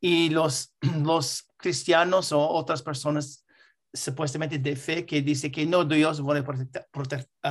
Y 0.00 0.30
los, 0.30 0.74
los 1.02 1.46
cristianos 1.56 2.32
o 2.32 2.40
otras 2.40 2.82
personas 2.82 3.44
supuestamente 3.92 4.58
de 4.58 4.76
fe 4.76 5.04
que 5.04 5.20
dice 5.20 5.50
que 5.50 5.66
no, 5.66 5.84
Dios 5.84 6.24
va 6.24 6.44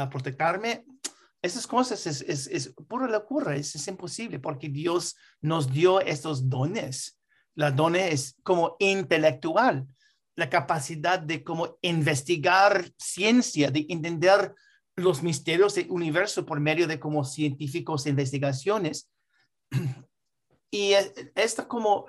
protegerme, 0.09 0.85
esas 1.41 1.65
cosas 1.67 2.05
es, 2.05 2.21
es, 2.21 2.47
es 2.47 2.73
pura 2.87 3.07
locura, 3.07 3.55
es, 3.55 3.73
es, 3.75 3.87
imposible 3.87 4.39
porque 4.39 4.67
Dios 4.67 5.15
nos 5.41 5.71
dio 5.71 6.01
estos 6.01 6.49
dones. 6.49 7.17
La 7.55 7.71
dones 7.71 8.13
es 8.13 8.35
como 8.43 8.75
intelectual, 8.79 9.87
la 10.39 10.49
capacidad 10.49 11.19
de 11.19 11.43
como 11.43 11.77
investigar 11.81 12.91
ciencia, 12.97 13.69
de 13.69 13.85
entender 13.89 14.55
los 14.95 15.21
misterios 15.21 15.75
del 15.75 15.91
universo 15.91 16.45
por 16.45 16.59
medio 16.59 16.87
de 16.87 16.99
como 16.99 17.23
científicos 17.23 18.05
e 18.05 18.09
investigaciones. 18.09 19.09
Y 20.71 20.93
esta 21.33 21.67
como, 21.67 22.05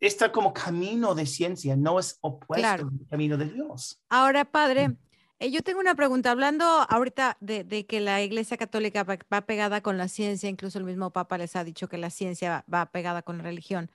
esta 0.00 0.32
como 0.32 0.52
camino 0.52 1.14
de 1.14 1.26
ciencia 1.26 1.76
no 1.76 2.00
es 2.00 2.18
opuesto 2.22 2.66
al 2.66 3.06
camino 3.08 3.36
de 3.36 3.44
Dios. 3.44 4.02
Ahora, 4.08 4.44
padre, 4.44 4.96
eh, 5.38 5.52
yo 5.52 5.62
tengo 5.62 5.78
una 5.78 5.94
pregunta. 5.94 6.32
Hablando 6.32 6.64
ahorita 6.64 7.36
de, 7.40 7.86
que 7.86 8.00
la 8.00 8.20
Iglesia 8.20 8.56
Católica 8.56 9.04
va, 9.04 9.40
pegada 9.42 9.80
con 9.80 9.96
la 9.96 10.08
ciencia, 10.08 10.48
incluso 10.48 10.78
el 10.78 10.84
mismo 10.84 11.12
Papa 11.12 11.38
les 11.38 11.54
ha 11.54 11.62
dicho 11.62 11.88
que 11.88 11.98
la 11.98 12.10
ciencia 12.10 12.64
va 12.72 12.86
pegada 12.86 13.22
con 13.22 13.38
la 13.38 13.44
religión. 13.44 13.92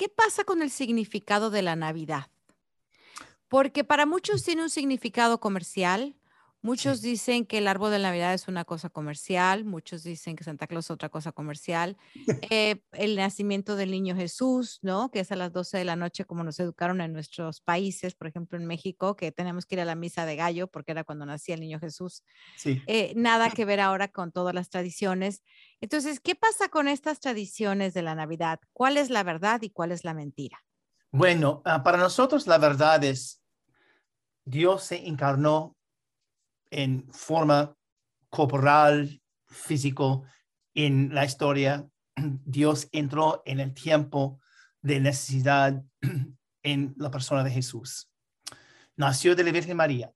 ¿Qué 0.00 0.08
pasa 0.08 0.44
con 0.44 0.62
el 0.62 0.70
significado 0.70 1.50
de 1.50 1.60
la 1.60 1.76
Navidad? 1.76 2.30
Porque 3.48 3.84
para 3.84 4.06
muchos 4.06 4.42
tiene 4.42 4.62
un 4.62 4.70
significado 4.70 5.40
comercial, 5.40 6.16
Muchos 6.62 7.00
dicen 7.00 7.46
que 7.46 7.58
el 7.58 7.68
árbol 7.68 7.90
de 7.90 7.98
Navidad 7.98 8.34
es 8.34 8.46
una 8.46 8.66
cosa 8.66 8.90
comercial, 8.90 9.64
muchos 9.64 10.02
dicen 10.02 10.36
que 10.36 10.44
Santa 10.44 10.66
Claus 10.66 10.86
es 10.86 10.90
otra 10.90 11.08
cosa 11.08 11.32
comercial. 11.32 11.96
Eh, 12.52 12.82
el 12.92 13.14
nacimiento 13.16 13.76
del 13.76 13.92
niño 13.92 14.16
Jesús, 14.16 14.80
¿no? 14.82 15.10
Que 15.10 15.20
es 15.20 15.30
a 15.30 15.36
las 15.36 15.52
12 15.52 15.78
de 15.78 15.84
la 15.84 15.94
noche, 15.94 16.24
como 16.24 16.42
nos 16.42 16.58
educaron 16.58 17.00
en 17.00 17.12
nuestros 17.12 17.60
países, 17.60 18.14
por 18.14 18.26
ejemplo 18.26 18.58
en 18.58 18.66
México, 18.66 19.14
que 19.14 19.30
tenemos 19.30 19.66
que 19.66 19.76
ir 19.76 19.80
a 19.80 19.84
la 19.84 19.94
misa 19.94 20.26
de 20.26 20.34
gallo 20.34 20.66
porque 20.66 20.90
era 20.90 21.04
cuando 21.04 21.26
nacía 21.26 21.54
el 21.54 21.60
niño 21.60 21.78
Jesús. 21.78 22.24
Sí. 22.56 22.82
Eh, 22.86 23.12
nada 23.14 23.50
que 23.56 23.64
ver 23.64 23.78
ahora 23.78 24.08
con 24.08 24.32
todas 24.32 24.54
las 24.54 24.68
tradiciones. 24.68 25.42
Entonces, 25.80 26.18
¿qué 26.18 26.34
pasa 26.34 26.68
con 26.68 26.88
estas 26.88 27.20
tradiciones 27.20 27.94
de 27.94 28.02
la 28.02 28.14
Navidad? 28.16 28.58
¿Cuál 28.72 28.96
es 28.96 29.10
la 29.10 29.22
verdad 29.22 29.62
y 29.62 29.70
cuál 29.70 29.92
es 29.92 30.04
la 30.04 30.14
mentira? 30.14 30.64
Bueno, 31.12 31.62
ah, 31.64 31.82
para 31.82 31.98
nosotros 31.98 32.46
la 32.46 32.58
verdad 32.58 33.02
es 33.04 33.42
Dios 34.44 34.84
se 34.84 35.06
encarnó 35.06 35.76
en 36.70 37.10
forma 37.12 37.74
corporal, 38.28 39.20
físico, 39.48 40.24
en 40.74 41.14
la 41.14 41.24
historia. 41.24 41.88
Dios 42.16 42.88
entró 42.92 43.42
en 43.44 43.60
el 43.60 43.74
tiempo 43.74 44.40
de 44.82 45.00
necesidad 45.00 45.82
en 46.62 46.94
la 46.96 47.10
persona 47.10 47.44
de 47.44 47.50
Jesús. 47.50 48.10
Nació 48.96 49.34
de 49.34 49.44
la 49.44 49.52
Virgen 49.52 49.76
María. 49.76 50.12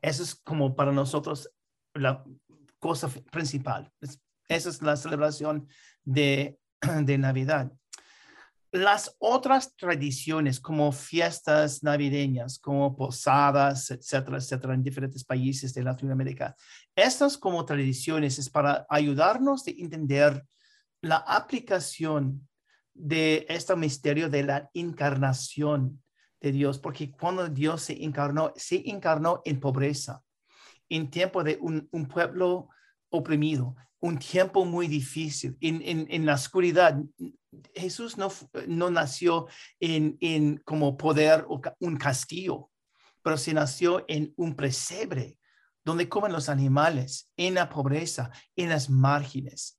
Eso 0.00 0.22
es 0.22 0.34
como 0.34 0.74
para 0.74 0.92
nosotros 0.92 1.50
la 1.94 2.24
cosa 2.78 3.08
principal. 3.30 3.90
Esa 4.48 4.68
es 4.68 4.82
la 4.82 4.96
celebración 4.96 5.68
de, 6.04 6.58
de 7.02 7.18
Navidad. 7.18 7.72
Las 8.72 9.14
otras 9.18 9.76
tradiciones 9.76 10.58
como 10.58 10.92
fiestas 10.92 11.82
navideñas, 11.82 12.58
como 12.58 12.96
posadas, 12.96 13.90
etcétera, 13.90 14.38
etcétera, 14.38 14.72
en 14.72 14.82
diferentes 14.82 15.24
países 15.24 15.74
de 15.74 15.82
Latinoamérica, 15.82 16.56
estas 16.96 17.36
como 17.36 17.66
tradiciones 17.66 18.38
es 18.38 18.48
para 18.48 18.86
ayudarnos 18.88 19.66
a 19.66 19.70
entender 19.72 20.42
la 21.02 21.16
aplicación 21.16 22.48
de 22.94 23.44
este 23.50 23.76
misterio 23.76 24.30
de 24.30 24.42
la 24.42 24.70
encarnación 24.72 26.02
de 26.40 26.52
Dios, 26.52 26.78
porque 26.78 27.12
cuando 27.12 27.48
Dios 27.48 27.82
se 27.82 28.02
encarnó, 28.02 28.54
se 28.56 28.88
encarnó 28.88 29.42
en 29.44 29.60
pobreza, 29.60 30.22
en 30.88 31.10
tiempo 31.10 31.44
de 31.44 31.58
un 31.60 32.08
pueblo 32.08 32.70
oprimido, 33.12 33.76
un 34.00 34.18
tiempo 34.18 34.64
muy 34.64 34.88
difícil, 34.88 35.56
en, 35.60 35.80
en, 35.82 36.06
en 36.10 36.26
la 36.26 36.34
oscuridad. 36.34 36.98
Jesús 37.74 38.18
no, 38.18 38.32
no 38.66 38.90
nació 38.90 39.46
en, 39.78 40.16
en 40.20 40.56
como 40.64 40.96
poder 40.96 41.44
o 41.48 41.60
un 41.78 41.96
castillo, 41.96 42.70
pero 43.22 43.36
se 43.36 43.54
nació 43.54 44.04
en 44.08 44.32
un 44.36 44.56
presebre 44.56 45.38
donde 45.84 46.08
comen 46.08 46.32
los 46.32 46.48
animales, 46.48 47.30
en 47.36 47.54
la 47.54 47.68
pobreza, 47.68 48.30
en 48.56 48.70
las 48.70 48.90
márgenes. 48.90 49.78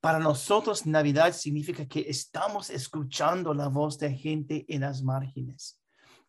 Para 0.00 0.18
nosotros, 0.18 0.86
Navidad 0.86 1.32
significa 1.32 1.86
que 1.86 2.00
estamos 2.08 2.70
escuchando 2.70 3.52
la 3.52 3.68
voz 3.68 3.98
de 3.98 4.14
gente 4.14 4.64
en 4.68 4.82
las 4.82 5.02
márgenes. 5.02 5.77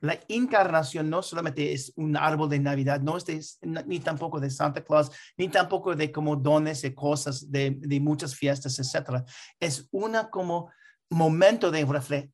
La 0.02 0.20
encarnación 0.28 1.10
no 1.10 1.22
solamente 1.22 1.74
es 1.74 1.92
un 1.96 2.16
árbol 2.16 2.50
de 2.50 2.60
Navidad, 2.60 3.02
no 3.02 3.18
es 3.18 3.60
ni 3.62 4.00
tampoco 4.00 4.40
de 4.40 4.50
Santa 4.50 4.84
Claus, 4.84 5.12
ni 5.38 5.50
tampoco 5.50 5.96
de 5.96 6.12
como 6.12 6.36
dones 6.36 6.84
y 6.84 6.94
cosas 6.94 7.52
de, 7.52 7.76
de 7.78 8.00
muchas 8.00 8.36
fiestas, 8.36 8.80
etc. 8.80 9.24
Es 9.60 9.88
una 9.92 10.30
como 10.30 10.72
momento 11.10 11.72
de 11.72 11.82
eh, 11.82 12.30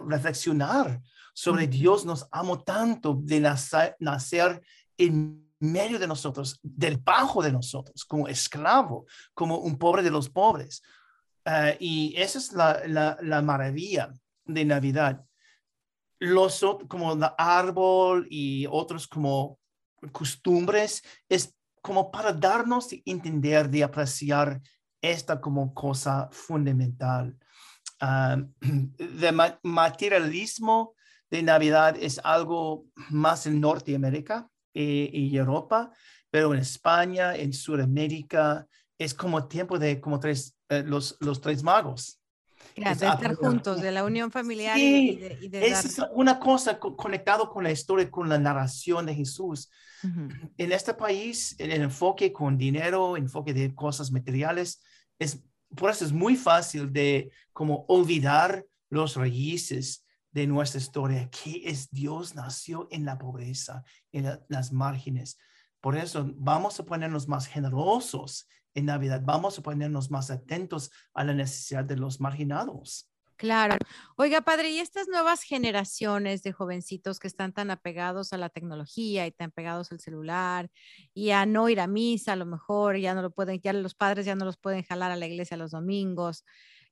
reflexionar 0.00 1.00
sobre 1.34 1.68
Dios 1.68 2.04
nos 2.04 2.26
amo 2.32 2.64
tanto 2.64 3.14
de 3.22 3.38
nacer, 3.38 3.94
nacer 4.00 4.60
en 4.96 5.48
medio 5.60 5.98
de 5.98 6.08
nosotros, 6.08 6.58
del 6.62 6.96
bajo 6.96 7.42
de 7.42 7.52
nosotros, 7.52 8.04
como 8.04 8.26
esclavo, 8.26 9.06
como 9.34 9.58
un 9.58 9.78
pobre 9.78 10.02
de 10.02 10.10
los 10.10 10.28
pobres. 10.28 10.82
Eh, 11.44 11.76
y 11.78 12.14
esa 12.16 12.38
es 12.38 12.52
la, 12.52 12.82
la, 12.86 13.18
la 13.22 13.40
maravilla 13.42 14.12
de 14.44 14.64
Navidad 14.64 15.24
los 16.18 16.64
como 16.88 17.12
el 17.12 17.24
árbol 17.36 18.26
y 18.30 18.66
otros 18.66 19.06
como 19.06 19.58
costumbres 20.12 21.02
es 21.28 21.54
como 21.80 22.10
para 22.10 22.32
darnos 22.32 22.88
de 22.88 23.02
entender, 23.06 23.68
de 23.68 23.84
apreciar 23.84 24.60
esta 25.00 25.40
como 25.40 25.72
cosa 25.72 26.28
fundamental. 26.32 27.36
el 28.00 28.48
materialismo 29.62 30.94
de 31.30 31.42
Navidad 31.42 31.96
es 31.98 32.20
algo 32.24 32.86
más 33.10 33.46
en 33.46 33.60
Norteamérica 33.60 34.48
eh, 34.74 35.10
y 35.12 35.36
Europa, 35.36 35.92
pero 36.30 36.52
en 36.52 36.60
España, 36.60 37.36
en 37.36 37.52
Sudamérica, 37.52 38.66
es 38.98 39.14
como 39.14 39.46
tiempo 39.46 39.78
de 39.78 40.00
como 40.00 40.18
tres, 40.18 40.56
eh, 40.68 40.82
los, 40.84 41.16
los 41.20 41.40
tres 41.40 41.62
magos 41.62 42.17
de 42.84 42.92
estar 42.92 43.34
juntos, 43.34 43.80
de 43.80 43.92
la 43.92 44.04
unión 44.04 44.30
familiar. 44.30 44.78
y 44.78 45.16
de, 45.16 45.66
es 45.66 46.00
una 46.12 46.38
cosa 46.38 46.78
conectado 46.78 47.50
con 47.50 47.64
la 47.64 47.70
historia, 47.70 48.10
con 48.10 48.28
la 48.28 48.38
narración 48.38 49.06
de 49.06 49.14
Jesús. 49.14 49.70
En 50.56 50.72
este 50.72 50.94
país, 50.94 51.56
el, 51.58 51.72
enfoque 51.72 52.32
con 52.32 52.56
dinero, 52.56 53.16
enfoque 53.16 53.52
de 53.52 53.74
cosas 53.74 54.12
materiales, 54.12 54.80
es, 55.18 55.42
por 55.74 55.90
eso 55.90 56.04
es 56.04 56.12
muy 56.12 56.36
fácil 56.36 56.92
de 56.92 57.30
como 57.52 57.84
olvidar 57.88 58.64
los 58.90 59.16
raíces 59.16 60.06
de 60.30 60.46
nuestra 60.46 60.80
historia, 60.80 61.28
que 61.30 61.62
es 61.64 61.90
Dios 61.90 62.34
nació 62.34 62.86
en 62.90 63.04
la 63.04 63.18
pobreza, 63.18 63.82
en 64.12 64.38
las 64.48 64.72
márgenes. 64.72 65.36
Por 65.80 65.96
eso 65.96 66.30
vamos 66.36 66.78
a 66.78 66.84
ponernos 66.84 67.28
más 67.28 67.46
generosos 67.46 68.48
en 68.78 68.86
Navidad. 68.86 69.20
Vamos 69.24 69.58
a 69.58 69.62
ponernos 69.62 70.10
más 70.10 70.30
atentos 70.30 70.90
a 71.14 71.24
la 71.24 71.34
necesidad 71.34 71.84
de 71.84 71.96
los 71.96 72.20
marginados. 72.20 73.08
Claro. 73.38 73.76
Oiga, 74.16 74.40
padre, 74.40 74.70
y 74.70 74.80
estas 74.80 75.06
nuevas 75.06 75.42
generaciones 75.42 76.42
de 76.42 76.50
jovencitos 76.52 77.20
que 77.20 77.28
están 77.28 77.52
tan 77.52 77.70
apegados 77.70 78.32
a 78.32 78.36
la 78.36 78.48
tecnología 78.48 79.28
y 79.28 79.30
tan 79.30 79.52
pegados 79.52 79.92
al 79.92 80.00
celular 80.00 80.68
y 81.14 81.30
a 81.30 81.46
no 81.46 81.68
ir 81.68 81.78
a 81.78 81.86
misa, 81.86 82.32
a 82.32 82.36
lo 82.36 82.46
mejor 82.46 82.96
ya 82.96 83.14
no 83.14 83.22
lo 83.22 83.30
pueden, 83.30 83.60
ya 83.60 83.72
los 83.72 83.94
padres 83.94 84.26
ya 84.26 84.34
no 84.34 84.44
los 84.44 84.56
pueden 84.56 84.82
jalar 84.82 85.12
a 85.12 85.16
la 85.16 85.26
iglesia 85.28 85.56
los 85.56 85.70
domingos. 85.70 86.44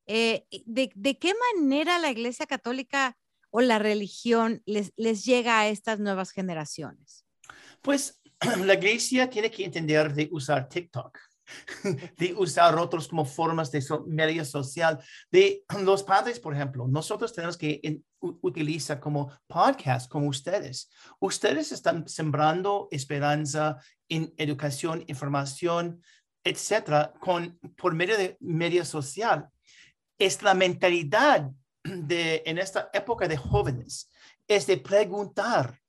Eh, 0.07 0.47
¿de, 0.67 0.93
¿de, 0.95 1.19
qué 1.19 1.33
manera 1.57 1.99
la 1.99 2.13
iglesia 2.13 2.47
católica 2.47 3.17
o 3.51 3.61
la 3.61 3.81
religión 3.81 4.63
les, 4.67 4.93
les 4.97 5.25
llega 5.25 5.59
a 5.59 5.67
estas 5.67 5.99
nuevas 5.99 6.31
generaciones? 6.31 7.27
Pues 7.83 8.23
la 8.65 8.75
iglesia 8.75 9.29
tiene 9.29 9.51
que 9.51 9.65
entender 9.65 10.15
de 10.15 10.29
usar 10.31 10.69
TikTok 10.69 11.19
de 12.19 12.35
usar 12.35 12.79
otros 12.79 13.09
como 13.09 13.25
formas 13.25 13.71
de 13.71 13.85
media 14.07 14.45
social. 14.45 14.99
De 15.31 15.65
los 15.83 16.03
padres, 16.03 16.41
por 16.41 16.55
ejemplo, 16.55 16.87
nosotros 16.89 17.33
tenemos 17.33 17.57
que 17.57 18.01
utilizar 18.21 19.01
como 19.01 19.31
podcast 19.47 20.11
como 20.11 20.29
ustedes. 20.29 20.91
Ustedes 21.21 21.73
están 21.73 22.09
sembrando 22.09 22.89
esperanza 22.91 23.79
en 24.09 24.33
educación, 24.37 25.05
información, 25.07 26.03
etcétera, 26.45 27.13
con, 27.21 27.59
por 27.77 27.95
medio 27.95 28.17
de 28.17 28.37
media 28.41 28.85
social. 28.85 29.49
Es 30.19 30.43
la 30.43 30.55
mentalidad 30.55 31.51
de, 31.85 32.43
en 32.47 32.59
esta 32.59 32.91
época 32.93 33.29
de 33.29 33.37
jóvenes, 33.37 34.11
es 34.47 34.67
de 34.67 34.79
preguntar, 34.79 35.81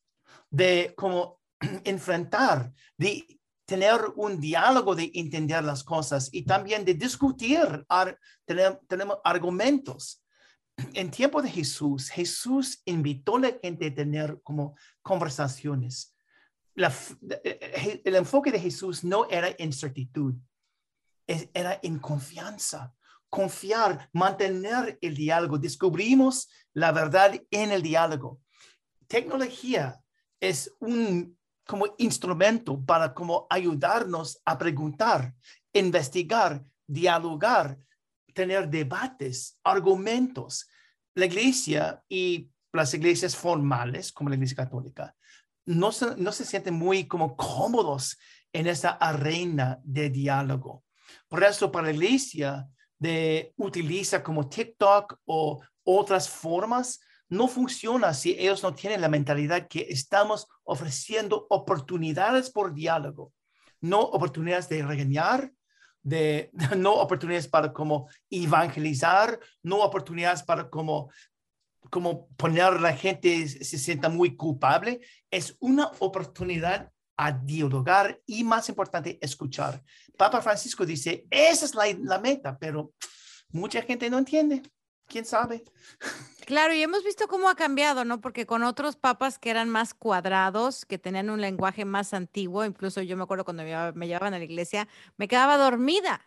de 0.49 0.93
cómo 0.95 1.41
enfrentar, 1.83 2.73
de 2.97 3.36
tener 3.67 3.99
un 4.15 4.39
diálogo 4.39 4.95
de 4.95 5.11
entender 5.13 5.61
las 5.61 5.83
cosas 5.83 6.29
y 6.31 6.43
también 6.43 6.85
de 6.85 6.93
discutir, 6.93 7.85
tener, 8.45 8.79
tenemos 8.87 9.17
argumentos. 9.25 10.23
En 10.93 11.11
tiempo 11.11 11.41
de 11.41 11.49
Jesús, 11.49 12.09
Jesús 12.09 12.81
invitó 12.85 13.35
a 13.35 13.41
la 13.41 13.59
gente 13.61 13.87
a 13.87 13.93
tener 13.93 14.39
como 14.41 14.77
conversaciones. 15.01 16.15
Eh, 16.77 16.89
eh, 17.43 18.01
el 18.05 18.15
enfoque 18.15 18.51
de 18.51 18.59
Jesús 18.59 19.03
no 19.03 19.27
era 19.29 19.53
incertidumbre, 19.59 20.39
era 21.53 21.77
en 21.83 21.99
confianza, 21.99 22.93
confiar, 23.29 24.09
mantener 24.13 24.97
el 25.01 25.13
diálogo. 25.13 25.57
Descubrimos 25.57 26.47
la 26.73 26.93
verdad 26.93 27.33
en 27.51 27.71
el 27.71 27.81
diálogo. 27.81 28.39
Tecnología 29.07 30.01
es 30.39 30.73
un 30.79 31.36
como 31.67 31.85
instrumento 31.97 32.83
para 32.83 33.13
como 33.13 33.45
ayudarnos 33.49 34.41
a 34.45 34.57
preguntar, 34.57 35.33
investigar, 35.73 36.63
dialogar, 36.87 37.77
tener 38.33 38.69
debates, 38.69 39.59
argumentos. 39.63 40.67
La 41.15 41.25
iglesia 41.25 42.03
y 42.07 42.49
las 42.71 42.93
iglesias 42.93 43.35
formales, 43.35 44.11
como 44.11 44.29
la 44.29 44.35
iglesia 44.35 44.57
católica, 44.57 45.15
no 45.65 45.91
se, 45.91 46.15
no 46.15 46.31
se 46.31 46.45
sienten 46.45 46.75
muy 46.75 47.05
como 47.07 47.35
cómodos 47.35 48.17
en 48.53 48.67
esa 48.67 48.91
arena 48.91 49.79
de 49.83 50.09
diálogo. 50.09 50.83
Por 51.27 51.43
eso, 51.43 51.71
para 51.71 51.87
la 51.87 51.93
iglesia, 51.93 52.67
de 52.99 53.53
utiliza 53.57 54.23
como 54.23 54.49
TikTok 54.49 55.19
o 55.25 55.61
otras 55.83 56.29
formas 56.29 56.99
no 57.29 57.47
funciona 57.47 58.13
si 58.13 58.31
ellos 58.31 58.63
no 58.63 58.73
tienen 58.73 59.01
la 59.01 59.09
mentalidad 59.09 59.67
que 59.67 59.87
estamos 59.89 60.47
ofreciendo 60.63 61.47
oportunidades 61.49 62.49
por 62.49 62.73
diálogo, 62.73 63.33
no 63.81 64.01
oportunidades 64.01 64.69
de 64.69 64.83
regañar, 64.83 65.51
de, 66.03 66.51
no 66.77 66.93
oportunidades 66.93 67.47
para 67.47 67.73
como 67.73 68.09
evangelizar, 68.29 69.39
no 69.63 69.79
oportunidades 69.79 70.43
para 70.43 70.69
como 70.69 71.09
como 71.89 72.27
poner 72.35 72.63
a 72.63 72.71
la 72.71 72.93
gente 72.93 73.47
se 73.47 73.77
sienta 73.77 74.09
muy 74.09 74.35
culpable, 74.35 74.99
es 75.31 75.55
una 75.59 75.89
oportunidad 75.99 76.91
a 77.15 77.31
dialogar 77.31 78.21
y 78.25 78.43
más 78.43 78.69
importante, 78.69 79.17
escuchar. 79.21 79.81
Papa 80.17 80.41
Francisco 80.41 80.85
dice, 80.85 81.25
esa 81.31 81.65
es 81.65 81.73
la, 81.73 81.85
la 82.03 82.19
meta, 82.19 82.57
pero 82.57 82.93
mucha 83.49 83.81
gente 83.81 84.09
no 84.09 84.19
entiende 84.19 84.61
quién 85.07 85.25
sabe. 85.25 85.63
Claro, 86.47 86.73
y 86.73 86.81
hemos 86.81 87.03
visto 87.03 87.27
cómo 87.27 87.49
ha 87.49 87.55
cambiado, 87.55 88.05
¿no? 88.05 88.21
Porque 88.21 88.45
con 88.45 88.63
otros 88.63 88.95
papas 88.95 89.37
que 89.37 89.49
eran 89.49 89.67
más 89.69 89.93
cuadrados, 89.93 90.85
que 90.85 90.97
tenían 90.97 91.29
un 91.29 91.41
lenguaje 91.41 91.83
más 91.83 92.13
antiguo, 92.13 92.63
incluso 92.63 93.01
yo 93.01 93.17
me 93.17 93.23
acuerdo 93.23 93.43
cuando 93.43 93.63
me 93.63 94.07
llevaban 94.07 94.33
a 94.33 94.37
la 94.39 94.45
iglesia, 94.45 94.87
me 95.17 95.27
quedaba 95.27 95.57
dormida 95.57 96.21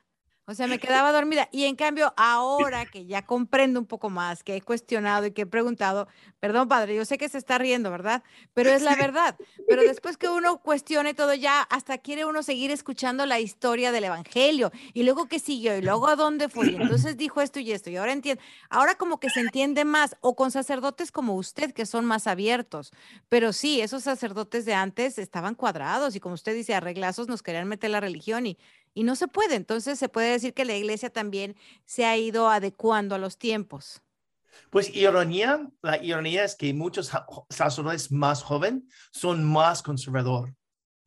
o 0.46 0.54
sea, 0.54 0.66
me 0.66 0.78
quedaba 0.78 1.12
dormida. 1.12 1.48
Y 1.52 1.64
en 1.64 1.76
cambio, 1.76 2.12
ahora 2.16 2.86
que 2.86 3.06
ya 3.06 3.24
comprendo 3.24 3.78
un 3.78 3.86
poco 3.86 4.10
más, 4.10 4.42
que 4.42 4.56
he 4.56 4.60
cuestionado 4.60 5.26
y 5.26 5.32
que 5.32 5.42
he 5.42 5.46
preguntado, 5.46 6.08
perdón, 6.40 6.68
padre, 6.68 6.96
yo 6.96 7.04
sé 7.04 7.18
que 7.18 7.28
se 7.28 7.38
está 7.38 7.58
riendo, 7.58 7.90
¿verdad? 7.90 8.22
Pero 8.54 8.70
es 8.70 8.82
la 8.82 8.96
verdad. 8.96 9.36
Pero 9.68 9.82
después 9.82 10.16
que 10.16 10.28
uno 10.28 10.58
cuestione 10.58 11.14
todo, 11.14 11.34
ya 11.34 11.62
hasta 11.62 11.98
quiere 11.98 12.24
uno 12.24 12.42
seguir 12.42 12.70
escuchando 12.70 13.26
la 13.26 13.38
historia 13.38 13.92
del 13.92 14.04
evangelio. 14.04 14.72
Y 14.92 15.04
luego 15.04 15.26
qué 15.26 15.38
siguió, 15.38 15.76
y 15.76 15.82
luego 15.82 16.08
a 16.08 16.16
dónde 16.16 16.48
fue. 16.48 16.72
Y 16.72 16.76
entonces 16.76 17.16
dijo 17.16 17.40
esto 17.40 17.60
y 17.60 17.72
esto. 17.72 17.90
Y 17.90 17.96
ahora 17.96 18.12
entiendo. 18.12 18.42
Ahora 18.70 18.96
como 18.96 19.20
que 19.20 19.30
se 19.30 19.40
entiende 19.40 19.84
más, 19.84 20.16
o 20.20 20.34
con 20.34 20.50
sacerdotes 20.50 21.12
como 21.12 21.34
usted, 21.36 21.72
que 21.72 21.86
son 21.86 22.04
más 22.04 22.26
abiertos. 22.26 22.92
Pero 23.28 23.52
sí, 23.52 23.80
esos 23.80 24.02
sacerdotes 24.02 24.64
de 24.64 24.74
antes 24.74 25.18
estaban 25.18 25.54
cuadrados 25.54 26.16
y 26.16 26.20
como 26.20 26.34
usted 26.34 26.54
dice, 26.54 26.74
arreglazos 26.74 27.28
nos 27.28 27.42
querían 27.42 27.68
meter 27.68 27.90
la 27.90 28.00
religión 28.00 28.46
y 28.46 28.58
y 28.94 29.04
no 29.04 29.16
se 29.16 29.28
puede. 29.28 29.54
Entonces 29.54 29.98
se 29.98 30.08
puede 30.08 30.32
decir 30.32 30.54
que 30.54 30.64
la 30.64 30.76
iglesia 30.76 31.10
también 31.10 31.56
se 31.84 32.04
ha 32.04 32.16
ido 32.16 32.48
adecuando 32.48 33.14
a 33.14 33.18
los 33.18 33.38
tiempos. 33.38 34.02
Pues 34.70 34.94
ironía, 34.94 35.68
la 35.82 36.02
ironía 36.02 36.44
es 36.44 36.56
que 36.56 36.72
muchos 36.74 37.10
sacerdotes 37.48 38.10
más 38.12 38.42
jóvenes 38.42 38.82
son 39.12 39.44
más 39.44 39.82
conservadores. 39.82 40.54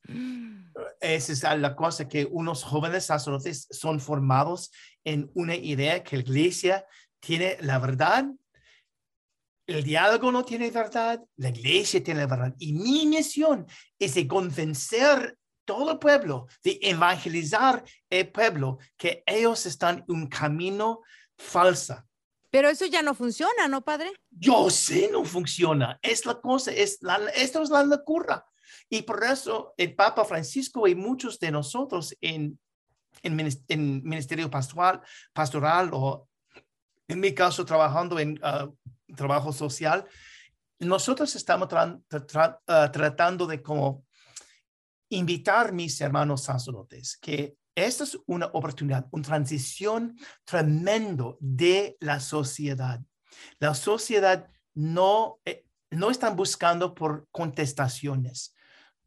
Mm. 0.08 0.66
Esa 1.00 1.54
es 1.54 1.60
la 1.60 1.76
cosa 1.76 2.08
que 2.08 2.26
unos 2.26 2.64
jóvenes 2.64 3.06
sacerdotes 3.06 3.68
son 3.72 4.00
formados 4.00 4.72
en 5.04 5.30
una 5.34 5.56
idea 5.56 6.04
que 6.04 6.18
la 6.18 6.24
iglesia 6.24 6.86
tiene 7.20 7.58
la 7.62 7.80
verdad, 7.80 8.26
el 9.66 9.84
diálogo 9.84 10.32
no 10.32 10.44
tiene 10.44 10.72
verdad, 10.72 11.22
la 11.38 11.50
iglesia 11.50 12.04
tiene 12.04 12.22
la 12.22 12.28
verdad. 12.28 12.56
Y 12.60 12.74
mi 12.74 13.06
misión 13.06 13.66
es 13.98 14.16
de 14.16 14.28
convencer 14.28 15.38
todo 15.66 15.92
el 15.92 16.00
pueblo, 16.00 16.48
de 16.64 16.80
evangelizar 16.82 17.84
el 18.10 18.30
pueblo, 18.30 18.80
que 18.98 19.24
ellos 19.26 19.66
están 19.66 20.06
en 20.08 20.16
un 20.16 20.28
camino 20.28 21.02
falsa. 21.38 22.06
Pero 22.50 22.70
eso 22.70 22.86
ya 22.86 23.02
no 23.02 23.16
funciona, 23.16 23.68
¿no, 23.68 23.84
padre? 23.84 24.12
Yo 24.30 24.70
sé, 24.70 25.10
no 25.12 25.26
funciona. 25.26 25.98
Es 26.04 26.26
la 26.26 26.40
cosa, 26.40 26.72
es 26.72 27.00
la, 27.02 27.18
esto 27.36 27.64
es 27.64 27.70
la 27.70 27.84
locura. 27.84 28.46
Y 28.90 29.02
por 29.02 29.24
eso 29.24 29.74
el 29.76 29.96
Papa 29.96 30.24
Francisco 30.24 30.88
y 30.88 30.94
muchos 30.94 31.40
de 31.40 31.50
nosotros 31.50 32.16
en, 32.22 32.60
en, 33.24 34.04
ministerio 34.04 34.52
pastoral, 34.52 35.02
pastoral 35.34 35.90
o 35.94 36.28
en 37.08 37.20
mi 37.20 37.34
caso 37.34 37.66
trabajando 37.66 38.20
en 38.20 38.40
ah, 38.44 38.70
trabajo 39.16 39.52
social, 39.52 40.06
nosotros 40.78 41.36
estamos 41.36 41.70
ah, 41.74 42.92
tratando 42.92 43.48
de 43.48 43.64
como 43.64 44.06
invitar 45.14 45.74
mis 45.74 46.00
hermanos 46.02 46.44
sacerdotes 46.44 47.18
que 47.22 47.56
esta 47.76 48.04
es 48.04 48.18
una 48.28 48.48
oportunidad, 48.48 49.08
una 49.12 49.24
transición 49.24 50.18
tremendo 50.44 51.38
de 51.40 51.98
la 52.00 52.20
sociedad. 52.20 53.02
La 53.60 53.74
sociedad 53.74 54.48
no, 54.76 55.40
eh, 55.46 55.66
no 55.90 56.12
están 56.12 56.36
buscando 56.36 56.94
por 56.94 57.28
contestaciones, 57.32 58.56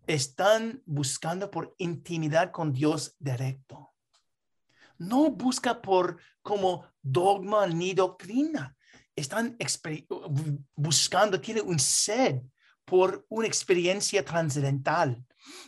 están 0.07 0.83
buscando 0.85 1.51
por 1.51 1.75
intimidad 1.79 2.51
con 2.51 2.73
Dios 2.73 3.15
directo. 3.19 3.93
No 4.99 5.31
busca 5.31 5.81
por 5.81 6.19
como 6.43 6.87
dogma 7.03 7.67
ni 7.67 7.95
doctrina. 7.95 8.77
Están 9.15 9.57
buscando, 10.75 11.41
tiene 11.41 11.61
un 11.61 11.79
sed 11.79 12.41
por 12.85 13.25
una 13.29 13.47
experiencia 13.47 14.25
trascendental 14.25 15.25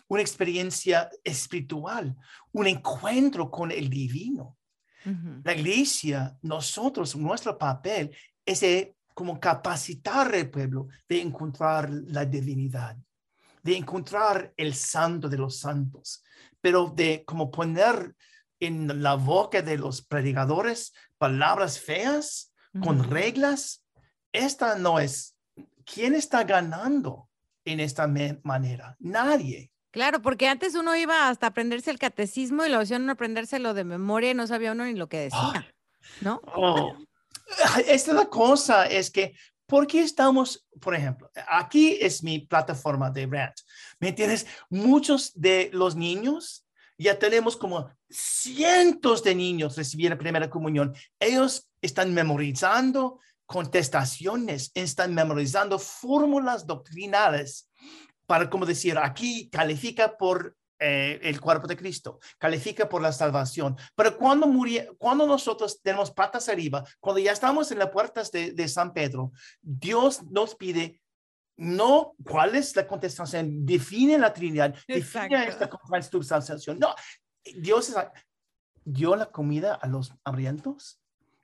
una 0.08 0.22
experiencia 0.22 1.10
espiritual, 1.22 2.16
un 2.52 2.66
encuentro 2.66 3.50
con 3.50 3.70
el 3.70 3.88
divino. 3.88 4.56
La 5.42 5.54
iglesia, 5.54 6.36
nosotros, 6.42 7.16
nuestro 7.16 7.56
papel 7.56 8.14
es 8.44 8.62
como 9.14 9.40
capacitar 9.40 10.34
al 10.34 10.50
pueblo 10.50 10.88
de 11.08 11.22
encontrar 11.22 11.88
la 11.90 12.26
divinidad, 12.26 12.96
de 13.62 13.76
encontrar 13.76 14.52
el 14.56 14.74
santo 14.74 15.28
de 15.28 15.38
los 15.38 15.58
santos, 15.58 16.22
pero 16.60 16.92
de 16.94 17.24
como 17.24 17.50
poner 17.50 18.14
en 18.60 19.02
la 19.02 19.14
boca 19.14 19.62
de 19.62 19.78
los 19.78 20.02
predicadores 20.02 20.92
palabras 21.16 21.80
feas 21.80 22.52
con 22.82 23.02
reglas. 23.02 23.84
Esta 24.32 24.76
no 24.76 24.98
es, 24.98 25.36
¿quién 25.84 26.14
está 26.14 26.44
ganando? 26.44 27.27
En 27.70 27.80
esta 27.80 28.06
manera? 28.42 28.96
Nadie. 28.98 29.70
Claro, 29.90 30.20
porque 30.20 30.48
antes 30.48 30.74
uno 30.74 30.94
iba 30.96 31.28
hasta 31.28 31.46
aprenderse 31.46 31.90
el 31.90 31.98
catecismo 31.98 32.64
y 32.64 32.68
lo 32.68 32.78
hacían 32.78 33.08
aprenderse 33.08 33.58
lo 33.58 33.74
de 33.74 33.84
memoria 33.84 34.30
y 34.30 34.34
no 34.34 34.46
sabía 34.46 34.72
uno 34.72 34.84
ni 34.84 34.94
lo 34.94 35.08
que 35.08 35.20
decía, 35.20 35.74
¿no? 36.20 36.40
Oh, 36.54 36.94
Esta 37.86 38.10
es 38.10 38.16
la 38.16 38.26
cosa, 38.26 38.86
es 38.86 39.10
que, 39.10 39.34
¿por 39.66 39.86
qué 39.86 40.00
estamos, 40.00 40.66
por 40.80 40.94
ejemplo, 40.94 41.30
aquí 41.48 41.96
es 42.00 42.22
mi 42.22 42.40
plataforma 42.40 43.10
de 43.10 43.26
rant, 43.26 43.54
¿me 43.98 44.08
entiendes? 44.08 44.46
Muchos 44.68 45.32
de 45.34 45.70
los 45.72 45.96
niños, 45.96 46.66
ya 46.98 47.18
tenemos 47.18 47.56
como 47.56 47.90
cientos 48.10 49.22
de 49.22 49.34
niños 49.34 49.76
recibiendo 49.76 50.18
primera 50.18 50.50
comunión, 50.50 50.94
ellos 51.18 51.68
están 51.80 52.12
memorizando 52.12 53.20
contestaciones, 53.48 54.70
están 54.74 55.14
memorizando 55.14 55.78
fórmulas 55.78 56.66
doctrinales 56.66 57.70
para, 58.26 58.50
como 58.50 58.66
decir, 58.66 58.98
aquí 58.98 59.48
califica 59.48 60.18
por 60.18 60.54
eh, 60.78 61.18
el 61.22 61.40
cuerpo 61.40 61.66
de 61.66 61.76
Cristo, 61.76 62.20
califica 62.36 62.88
por 62.90 63.00
la 63.00 63.10
salvación. 63.10 63.74
Pero 63.96 64.18
cuando, 64.18 64.46
murie, 64.46 64.90
cuando 64.98 65.26
nosotros 65.26 65.80
tenemos 65.82 66.10
patas 66.10 66.50
arriba, 66.50 66.84
cuando 67.00 67.20
ya 67.20 67.32
estamos 67.32 67.72
en 67.72 67.78
las 67.78 67.88
puertas 67.90 68.30
de, 68.30 68.52
de 68.52 68.68
San 68.68 68.92
Pedro, 68.92 69.32
Dios 69.62 70.22
nos 70.30 70.54
pide 70.54 71.00
no 71.56 72.14
cuál 72.22 72.54
es 72.54 72.76
la 72.76 72.86
contestación, 72.86 73.64
define 73.64 74.18
la 74.18 74.32
Trinidad, 74.32 74.74
define 74.86 75.48
esta 75.48 75.70
consubstanciación. 75.70 76.78
No, 76.78 76.94
Dios 77.42 77.94
dio 78.84 79.16
la 79.16 79.30
comida 79.30 79.74
a 79.74 79.88
los 79.88 80.12
hambrientos, 80.22 81.00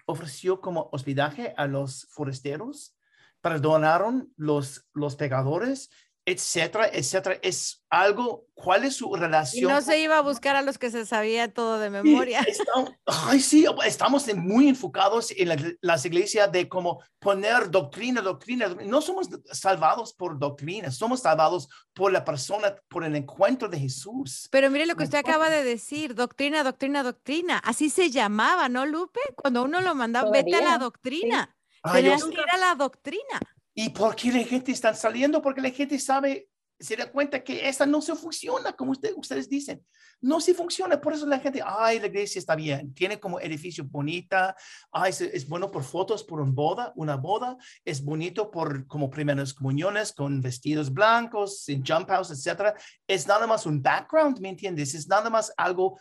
ofreció 0.07 0.61
como 0.61 0.89
hospedaje 0.93 1.55
a 1.57 1.67
los 1.67 2.07
forasteros, 2.11 2.97
perdonaron 3.41 4.33
los, 4.37 4.89
los 4.93 5.17
pecadores 5.17 5.91
etcétera, 6.27 6.89
etcétera. 6.93 7.39
Es 7.43 7.85
algo, 7.91 8.47
¿cuál 8.55 8.85
es 8.85 8.97
su 8.97 9.15
relación? 9.15 9.71
Y 9.71 9.75
no 9.75 9.81
se 9.83 9.99
iba 9.99 10.19
a 10.19 10.23
buscar 10.23 10.57
a 10.57 10.63
los 10.63 10.79
que 10.79 10.91
se 10.91 11.05
sabía 11.05 11.53
todo 11.53 11.79
de 11.79 11.91
memoria. 11.91 12.41
Estamos, 12.49 12.93
ay, 13.07 13.41
sí, 13.41 13.67
estamos 13.85 14.35
muy 14.35 14.69
enfocados 14.69 15.33
en 15.37 15.77
las 15.81 16.05
iglesias 16.05 16.51
de 16.51 16.69
cómo 16.69 17.03
poner 17.19 17.71
doctrina, 17.71 18.23
doctrina. 18.23 18.69
No 18.69 19.01
somos 19.01 19.29
salvados 19.53 20.15
por 20.15 20.39
doctrina, 20.39 20.91
somos 20.91 21.21
salvados 21.21 21.69
por 21.93 22.13
la 22.13 22.25
persona, 22.25 22.75
por 22.89 23.05
el 23.05 23.15
encuentro 23.17 23.69
de 23.69 23.79
Jesús. 23.79 24.49
Pero 24.51 24.71
mire 24.71 24.87
lo 24.87 24.97
que 24.97 25.05
usted 25.05 25.19
acaba 25.19 25.51
de 25.51 25.63
decir, 25.63 26.15
doctrina, 26.15 26.65
doctrina, 26.65 27.03
doctrina. 27.03 27.59
Así 27.59 27.91
se 27.91 28.11
llamaba, 28.11 28.69
¿no, 28.69 28.87
Lupe? 28.87 29.21
Cuando 29.37 29.63
uno 29.63 29.81
lo 29.81 29.95
mandaba, 29.95 30.31
vete 30.31 30.57
a 30.57 30.63
la 30.63 30.79
doctrina. 30.79 31.55
Tenías 31.93 32.25
que 32.25 32.33
ir 32.33 32.51
a 32.51 32.57
la 32.57 32.75
doctrina. 32.75 33.41
¿Y 33.75 33.91
por 33.91 34.15
qué 34.15 34.33
la 34.33 34.45
gente 34.45 34.71
está 34.71 34.95
saliendo? 34.95 35.43
Porque 35.43 35.61
la 35.61 35.71
gente 35.71 35.99
sabe, 35.99 36.49
se 36.79 36.97
da 36.97 37.11
cuenta 37.11 37.43
que 37.43 37.69
esta 37.69 37.87
no 37.87 38.01
se 38.01 38.15
funciona, 38.15 38.73
como 38.73 38.93
ustedes 38.93 39.49
dicen. 39.49 39.85
No 40.21 40.41
se 40.41 40.55
funciona. 40.55 41.01
Por 41.01 41.13
eso 41.13 41.27
la 41.27 41.41
gente, 41.41 41.61
ay, 41.65 41.99
la 41.99 42.07
iglesia 42.07 42.39
está 42.39 42.55
bien. 42.55 42.95
Tiene 42.95 43.19
como 43.19 43.41
edificio 43.41 43.85
bonita. 43.85 44.57
Ay, 44.93 45.11
es, 45.11 45.49
bueno 45.49 45.71
por 45.73 45.83
fotos, 45.83 46.23
por 46.23 46.41
una 46.41 46.53
boda, 46.53 46.93
una 46.95 47.17
boda. 47.17 47.57
Es 47.85 48.03
bonito 48.03 48.51
por 48.51 48.87
como 48.87 49.11
primeras 49.11 49.53
comuniones 49.53 50.13
con 50.13 50.41
vestidos 50.41 50.93
blancos, 50.93 51.69
en 51.69 51.85
jump 51.85 52.09
house, 52.09 52.31
etc. 52.31 52.77
Es 53.09 53.27
nada 53.27 53.47
más 53.47 53.67
un 53.67 53.83
background, 53.83 54.39
¿me 54.39 54.51
entiendes? 54.51 54.95
Es 54.95 55.09
nada 55.09 55.29
más 55.29 55.53
algo 55.57 55.99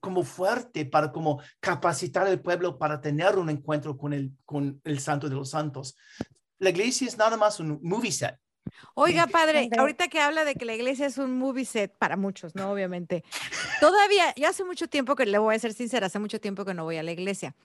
como 0.00 0.22
fuerte 0.22 0.86
para 0.86 1.12
como 1.12 1.42
capacitar 1.58 2.26
al 2.26 2.40
pueblo 2.40 2.78
para 2.78 3.00
tener 3.00 3.36
un 3.36 3.50
encuentro 3.50 3.98
con 3.98 4.14
el, 4.14 4.32
con 4.46 4.80
el 4.84 4.98
santo 5.00 5.28
de 5.28 5.34
los 5.34 5.50
santos 5.50 5.94
la 6.60 6.70
iglesia 6.70 7.08
es 7.08 7.18
nada 7.18 7.36
más 7.36 7.58
un 7.58 7.80
movie 7.82 8.12
set. 8.12 8.38
Oiga, 8.94 9.26
padre, 9.26 9.68
ahorita 9.76 10.08
que 10.08 10.20
habla 10.20 10.44
de 10.44 10.54
que 10.54 10.64
la 10.64 10.74
iglesia 10.74 11.06
es 11.06 11.18
un 11.18 11.38
movie 11.38 11.64
set 11.64 11.96
para 11.98 12.16
muchos, 12.16 12.54
¿no? 12.54 12.70
Obviamente. 12.70 13.24
Todavía, 13.80 14.32
yo 14.36 14.48
hace 14.48 14.64
mucho 14.64 14.86
tiempo 14.86 15.16
que 15.16 15.26
le 15.26 15.38
voy 15.38 15.54
a 15.54 15.58
ser 15.58 15.72
sincera, 15.72 16.06
hace 16.06 16.18
mucho 16.18 16.40
tiempo 16.40 16.64
que 16.64 16.74
no 16.74 16.84
voy 16.84 16.98
a 16.98 17.02
la 17.02 17.10
iglesia. 17.10 17.56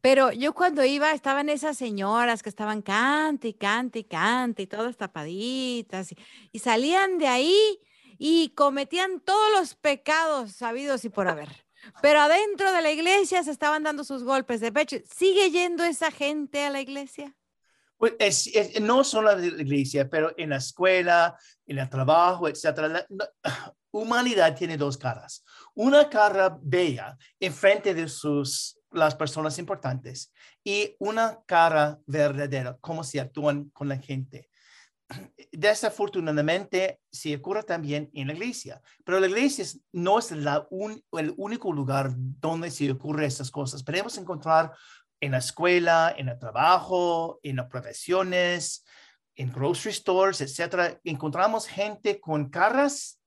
Pero 0.00 0.32
yo 0.32 0.52
cuando 0.52 0.84
iba, 0.84 1.12
estaban 1.12 1.48
esas 1.48 1.78
señoras 1.78 2.42
que 2.42 2.48
estaban 2.48 2.82
cante 2.82 3.48
y 3.48 3.54
cante 3.54 4.00
y 4.00 4.04
cante 4.04 4.62
y 4.62 4.66
todas 4.66 4.96
tapaditas 4.96 6.12
y, 6.12 6.16
y 6.52 6.58
salían 6.58 7.18
de 7.18 7.28
ahí 7.28 7.80
y 8.18 8.50
cometían 8.50 9.20
todos 9.20 9.50
los 9.56 9.76
pecados 9.76 10.52
sabidos 10.52 11.04
y 11.04 11.08
por 11.08 11.28
haber. 11.28 11.64
Pero 12.02 12.20
adentro 12.20 12.72
de 12.72 12.82
la 12.82 12.90
iglesia 12.90 13.42
se 13.42 13.50
estaban 13.50 13.82
dando 13.82 14.04
sus 14.04 14.24
golpes 14.24 14.60
de 14.60 14.72
pecho. 14.72 14.96
¿Sigue 15.16 15.50
yendo 15.50 15.84
esa 15.84 16.10
gente 16.10 16.64
a 16.64 16.70
la 16.70 16.80
iglesia? 16.80 17.34
Pues 18.00 18.14
es, 18.18 18.80
no 18.80 19.04
solo 19.04 19.32
en 19.32 19.58
la 19.58 19.62
iglesia, 19.62 20.08
pero 20.08 20.32
en 20.38 20.48
la 20.48 20.56
escuela, 20.56 21.38
en 21.66 21.76
el 21.76 21.90
trabajo, 21.90 22.48
etcétera. 22.48 22.88
La, 22.88 23.06
humanidad 23.92 24.56
tiene 24.56 24.78
dos 24.78 24.96
caras. 24.96 25.44
Una 25.74 26.08
cara 26.08 26.58
bella 26.62 27.18
en 27.38 27.52
frente 27.52 27.92
de 27.92 28.08
sus 28.08 28.78
las 28.90 29.14
personas 29.14 29.58
importantes 29.58 30.32
y 30.64 30.96
una 30.98 31.40
cara 31.44 31.98
verdadera, 32.06 32.78
cómo 32.80 33.04
se 33.04 33.20
actúan 33.20 33.68
con 33.68 33.88
la 33.88 33.98
gente. 33.98 34.48
Desafortunadamente, 35.52 37.00
se 37.12 37.36
ocurre 37.36 37.64
también 37.64 38.08
en 38.14 38.28
la 38.28 38.32
iglesia, 38.32 38.80
pero 39.04 39.20
la 39.20 39.26
iglesia 39.26 39.66
no 39.92 40.18
es 40.18 40.32
el 40.32 41.34
único 41.36 41.70
lugar 41.70 42.12
donde 42.16 42.70
se 42.70 42.90
ocurren 42.90 43.26
esas 43.26 43.50
cosas. 43.50 43.82
Podemos 43.82 44.16
encontrar 44.16 44.72
en 45.20 45.32
la 45.32 45.38
escuela, 45.38 46.14
en 46.16 46.28
el 46.28 46.38
trabajo, 46.38 47.38
en 47.42 47.56
las 47.56 47.66
profesiones, 47.66 48.84
en 49.36 49.52
grocery 49.52 49.94
stores, 49.94 50.40
etcétera, 50.40 50.98
encontramos 51.04 51.66
gente 51.66 52.20
con 52.20 52.48
caras, 52.48 53.20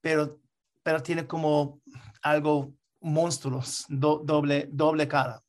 pero, 0.00 0.38
pero 0.82 1.02
tiene 1.02 1.26
como 1.26 1.80
algo 2.22 2.72
monstruos, 3.00 3.84
doble, 3.88 4.68
doble 4.70 5.08
cara. 5.08 5.42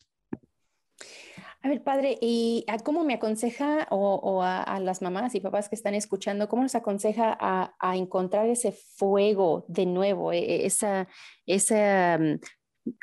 A 1.65 1.69
ver, 1.69 1.81
padre, 1.81 2.17
¿y 2.19 2.65
cómo 2.83 3.05
me 3.05 3.13
aconseja 3.13 3.87
o, 3.89 4.43
a, 4.43 4.79
las 4.81 5.01
mamás 5.01 5.33
y 5.33 5.39
papás 5.39 5.69
que 5.69 5.75
están 5.75 5.95
escuchando, 5.95 6.49
cómo 6.49 6.61
nos 6.61 6.75
aconseja 6.75 7.37
a, 7.39 7.73
a 7.79 7.95
encontrar 7.95 8.47
ese 8.49 8.73
fuego 8.73 9.63
de 9.69 9.85
nuevo, 9.85 10.33
e, 10.33 10.39
e, 10.39 10.65
esa, 10.65 11.07
esa 11.45 12.17
mm, 12.19 12.39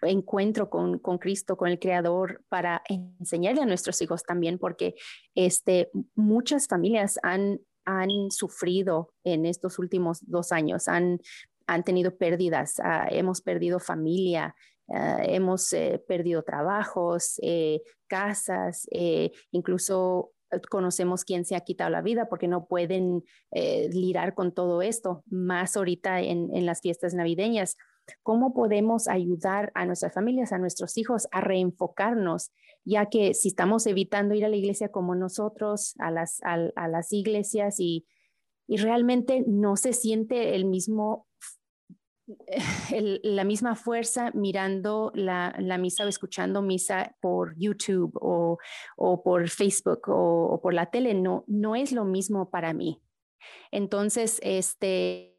encuentro 0.03 0.71
con, 0.71 0.99
con, 0.99 1.19
Cristo, 1.19 1.57
con 1.57 1.69
el 1.69 1.79
Creador, 1.79 2.43
para 2.49 2.83
enseñarle 2.89 3.63
a 3.63 3.67
nuestros 3.67 4.01
hijos 4.03 4.23
también, 4.23 4.59
porque 4.59 4.95
este, 5.35 5.91
muchas 6.15 6.67
familias 6.67 7.19
han, 7.23 7.61
han 7.85 8.31
sufrido 8.31 9.13
en 9.25 9.47
estos 9.47 9.79
últimos 9.79 10.21
dos 10.27 10.53
años, 10.53 10.89
han, 10.89 11.21
han 11.67 11.85
tenido 11.85 12.17
pérdidas, 12.17 12.81
ah, 12.83 13.09
hemos 13.11 13.41
perdido 13.41 13.79
familia, 13.79 14.55
ah, 14.89 15.19
hemos 15.23 15.73
eh, 15.73 16.03
perdido 16.07 16.43
trabajos, 16.43 17.39
eh, 17.43 17.83
casas, 18.07 18.87
eh, 18.91 19.33
incluso 19.53 20.33
conocemos 20.69 21.25
quién 21.25 21.45
se 21.45 21.55
ha 21.55 21.61
quitado 21.61 21.91
la 21.91 22.03
vida 22.03 22.29
porque 22.29 22.49
no 22.49 22.67
pueden 22.67 23.23
lidiar 23.53 24.35
con 24.35 24.53
todo 24.53 24.83
esto, 24.83 25.23
más 25.27 25.77
ahorita 25.77 26.23
en, 26.23 26.49
en 26.53 26.67
las 26.67 26.81
fiestas 26.81 27.15
navideñas 27.15 27.77
cómo 28.23 28.53
podemos 28.55 29.09
ayudar 29.09 29.71
a 29.75 29.87
nuestras 29.87 30.15
familias, 30.15 30.53
a 30.53 30.59
nuestros 30.59 30.97
hijos 30.99 31.29
a 31.33 31.41
reenfocarnos, 31.41 32.53
ya 32.85 33.07
que 33.07 33.35
si 33.35 33.49
estamos 33.49 33.87
evitando 33.87 34.35
ir 34.35 34.45
a 34.45 34.49
la 34.49 34.57
iglesia 34.57 34.91
como 34.91 35.15
nosotros, 35.15 35.95
a 35.99 36.11
las, 36.11 37.13
iglesias 37.13 37.77
y, 37.79 38.07
realmente 38.69 39.43
no 39.49 39.75
se 39.75 39.93
siente 39.93 40.55
el 40.55 40.65
mismo, 40.65 41.27
la 43.23 43.43
misma 43.43 43.75
fuerza 43.75 44.31
mirando 44.33 45.11
la, 45.15 45.53
misa 45.79 46.05
o 46.05 46.09
escuchando 46.09 46.63
misa 46.63 47.17
por 47.21 47.57
YouTube 47.59 48.13
o, 48.15 48.59
por 49.25 49.49
Facebook 49.49 50.09
o, 50.09 50.47
o, 50.53 50.61
por 50.61 50.73
la 50.73 50.87
tele, 50.87 51.15
no, 51.15 51.45
no 51.49 51.75
es 51.75 51.91
lo 51.91 52.05
mismo 52.05 52.51
para 52.51 52.73
mí. 52.73 53.03
Entonces, 53.73 54.39
este 54.43 55.37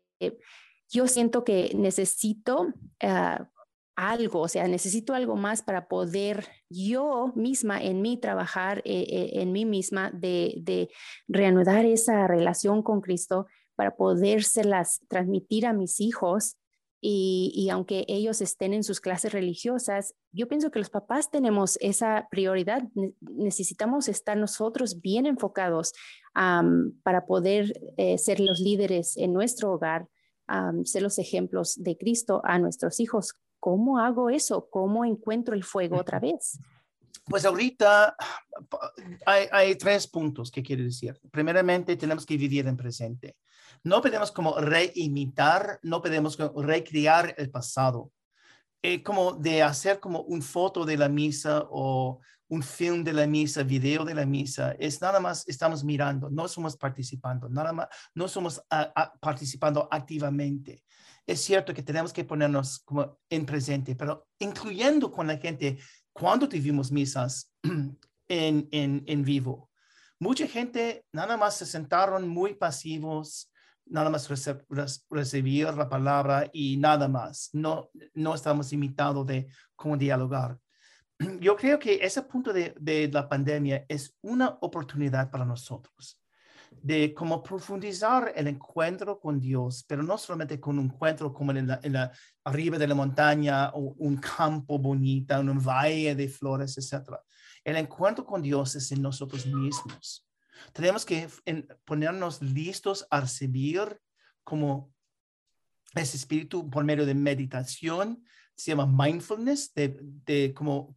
yo 0.91 1.07
siento 1.07 1.43
que 1.43 1.71
necesito 1.73 2.73
ah, 3.01 3.49
algo, 3.95 4.41
o 4.41 4.47
sea, 4.47 4.67
necesito 4.67 5.13
algo 5.13 5.35
más 5.35 5.61
para 5.61 5.87
poder 5.87 6.47
yo 6.69 7.31
misma 7.35 7.81
en 7.81 8.01
mí 8.01 8.17
trabajar 8.17 8.79
eh, 8.79 9.05
eh, 9.07 9.41
en 9.41 9.51
mí 9.51 9.65
misma 9.65 10.11
de, 10.11 10.89
reanudar 11.27 11.85
esa 11.85 12.27
relación 12.27 12.83
con 12.83 13.01
Cristo 13.01 13.47
para 13.75 13.95
podérselas 13.95 15.01
transmitir 15.07 15.65
a 15.65 15.73
mis 15.73 15.99
hijos. 15.99 16.57
Y, 17.03 17.51
y, 17.55 17.71
aunque 17.71 18.05
ellos 18.07 18.41
estén 18.41 18.73
en 18.73 18.83
sus 18.83 19.01
clases 19.01 19.33
religiosas, 19.33 20.13
yo 20.31 20.47
pienso 20.47 20.69
que 20.69 20.77
los 20.77 20.91
papás 20.91 21.31
tenemos 21.31 21.77
esa 21.81 22.27
prioridad. 22.29 22.83
necesitamos 23.21 24.07
estar 24.07 24.37
nosotros 24.37 25.01
bien 25.01 25.25
enfocados 25.25 25.93
para 26.33 27.25
poder 27.25 27.73
eh, 27.97 28.19
ser 28.19 28.39
los 28.39 28.59
líderes 28.59 29.17
en 29.17 29.33
nuestro 29.33 29.71
hogar 29.71 30.07
ser 30.85 31.01
los 31.01 31.17
ejemplos 31.17 31.75
de 31.81 31.97
Cristo 31.97 32.41
a 32.43 32.59
nuestros 32.59 32.99
hijos. 32.99 33.35
¿Cómo 33.59 33.99
hago 33.99 34.29
eso? 34.29 34.67
¿Cómo 34.69 35.05
encuentro 35.05 35.53
el 35.53 35.63
fuego 35.63 35.97
otra 35.97 36.19
vez? 36.19 36.59
Pues 37.25 37.45
ahorita 37.45 38.15
hay, 39.25 39.47
hay, 39.51 39.75
tres 39.75 40.07
puntos 40.07 40.49
que 40.49 40.63
quiero 40.63 40.83
decir. 40.83 41.19
Primeramente, 41.31 41.95
tenemos 41.95 42.25
que 42.25 42.37
vivir 42.37 42.67
en 42.67 42.75
presente. 42.75 43.37
No 43.83 44.01
podemos 44.01 44.31
como 44.31 44.59
reimitar, 44.59 45.79
no 45.83 46.01
podemos 46.01 46.37
recrear 46.55 47.35
el 47.37 47.49
pasado. 47.49 48.11
Eh, 48.83 49.03
como 49.03 49.33
de 49.33 49.61
hacer 49.61 49.99
como 49.99 50.21
un 50.21 50.41
foto 50.41 50.85
de 50.85 50.97
la 50.97 51.07
misa 51.07 51.67
o 51.69 52.19
un 52.51 52.61
film 52.61 53.03
de 53.03 53.13
la 53.13 53.25
misa, 53.25 53.63
video 53.63 54.03
de 54.03 54.13
la 54.13 54.25
misa, 54.25 54.75
es 54.77 55.01
nada 55.01 55.21
más 55.21 55.47
estamos 55.47 55.85
mirando, 55.85 56.29
no 56.29 56.49
somos 56.49 56.75
participando, 56.75 57.47
nada 57.47 57.71
más, 57.71 57.87
no 58.13 58.27
somos 58.27 58.61
ah, 58.69 58.91
ah, 58.93 59.13
participando 59.21 59.87
activamente. 59.89 60.83
Es 61.25 61.39
cierto 61.41 61.73
que 61.73 61.81
tenemos 61.81 62.11
que 62.11 62.25
ponernos 62.25 62.79
como 62.79 63.19
en 63.29 63.45
presente, 63.45 63.95
pero 63.95 64.27
incluyendo 64.39 65.09
con 65.09 65.27
la 65.27 65.37
gente 65.37 65.79
cuando 66.11 66.49
tuvimos 66.49 66.91
misas 66.91 67.53
en, 68.27 68.67
en, 68.71 69.03
en 69.07 69.23
vivo. 69.23 69.69
Mucha 70.19 70.45
gente 70.45 71.05
nada 71.13 71.37
más 71.37 71.55
se 71.55 71.65
sentaron 71.65 72.27
muy 72.27 72.55
pasivos, 72.55 73.49
nada 73.85 74.09
más 74.09 74.27
recibir 75.09 75.73
la 75.73 75.87
palabra 75.87 76.49
y 76.51 76.75
nada 76.75 77.07
más. 77.07 77.49
No, 77.53 77.89
no 78.13 78.35
estamos 78.35 78.73
imitados 78.73 79.25
de 79.25 79.47
cómo 79.73 79.95
dialogar. 79.95 80.59
Yo 81.39 81.55
creo 81.55 81.79
que 81.79 81.99
ese 82.01 82.21
punto 82.23 82.53
de, 82.53 82.73
de, 82.79 83.09
la 83.11 83.27
pandemia 83.27 83.85
es 83.87 84.15
una 84.21 84.57
oportunidad 84.61 85.29
para 85.29 85.45
nosotros 85.45 86.17
de 86.71 87.13
cómo 87.13 87.43
profundizar 87.43 88.31
el 88.35 88.47
encuentro 88.47 89.19
con 89.19 89.39
Dios, 89.39 89.83
pero 89.87 90.01
no 90.01 90.17
solamente 90.17 90.59
con 90.59 90.79
un 90.79 90.85
encuentro 90.85 91.33
como 91.33 91.51
en 91.51 91.67
la, 91.67 91.79
en 91.83 91.93
la 91.93 92.11
arriba 92.45 92.77
de 92.77 92.87
la 92.87 92.95
montaña 92.95 93.69
o 93.73 93.93
un 93.97 94.17
campo 94.17 94.79
bonito, 94.79 95.39
un 95.39 95.59
valle 95.59 96.15
de 96.15 96.29
flores, 96.29 96.77
etc. 96.77 97.17
El 97.63 97.75
encuentro 97.75 98.25
con 98.25 98.41
Dios 98.41 98.75
es 98.75 98.91
en 98.91 99.01
nosotros 99.01 99.45
mismos. 99.45 100.27
Tenemos 100.73 101.05
que 101.05 101.27
ponernos 101.85 102.41
listos 102.41 103.05
a 103.09 103.21
recibir 103.21 103.99
como 104.43 104.91
ese 105.95 106.17
espíritu 106.17 106.69
por 106.69 106.83
medio 106.83 107.05
de 107.05 107.13
meditación, 107.13 108.23
se 108.55 108.71
llama 108.71 108.85
mindfulness, 108.85 109.73
de, 109.73 110.53
como 110.53 110.93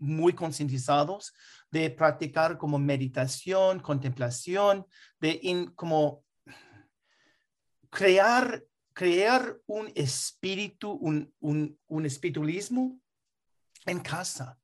muy 0.00 0.32
concientizados, 0.32 1.32
de 1.70 1.90
practicar 1.90 2.58
como 2.58 2.78
meditación, 2.78 3.80
contemplación, 3.80 4.84
de 5.20 5.70
como 5.74 6.24
crear, 7.88 8.64
crear 8.92 9.58
un 9.66 9.92
espíritu, 9.94 10.90
un, 10.90 11.32
un, 11.38 11.78
un 11.86 12.06
espiritualismo 12.06 12.98
en 13.84 14.00
casa. 14.00 14.58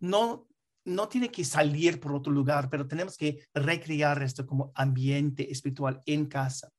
No 0.00 0.48
no 0.84 1.08
tiene 1.08 1.30
que 1.30 1.44
salir 1.44 1.98
por 1.98 2.12
otro 2.12 2.32
lugar, 2.32 2.68
pero 2.68 2.86
tenemos 2.86 3.16
que 3.16 3.46
recrear 3.54 4.22
esto 4.22 4.46
como 4.46 4.70
ambiente 4.74 5.50
espiritual 5.50 6.02
en 6.04 6.26
casa. 6.26 6.70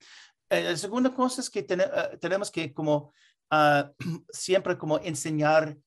Eh, 0.50 0.64
la 0.64 0.78
segunda 0.78 1.14
cosa 1.14 1.42
es 1.42 1.50
que 1.50 1.60
eh, 1.68 2.18
tenemos 2.20 2.52
que 2.52 2.74
como 2.74 3.12
ah, 3.50 3.92
siempre 4.30 4.78
como 4.78 5.00
enseñar 5.00 5.78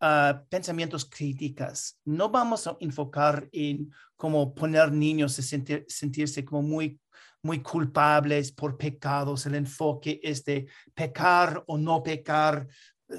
ah, 0.00 0.42
pensamientos 0.48 1.04
críticos. 1.04 1.98
No 2.04 2.28
vamos 2.28 2.66
a 2.66 2.76
enfocar 2.80 3.48
en 3.52 3.92
como 4.16 4.54
poner 4.54 4.92
niños 4.92 5.38
a 5.38 5.42
sentirse 5.42 6.44
como 6.44 6.62
muy 6.62 7.00
muy 7.42 7.62
culpables 7.62 8.52
por 8.52 8.76
pecados. 8.76 9.46
El 9.46 9.54
enfoque 9.54 10.20
es 10.22 10.44
de 10.44 10.66
pecar 10.94 11.62
o 11.66 11.78
no 11.78 12.02
pecar, 12.02 12.66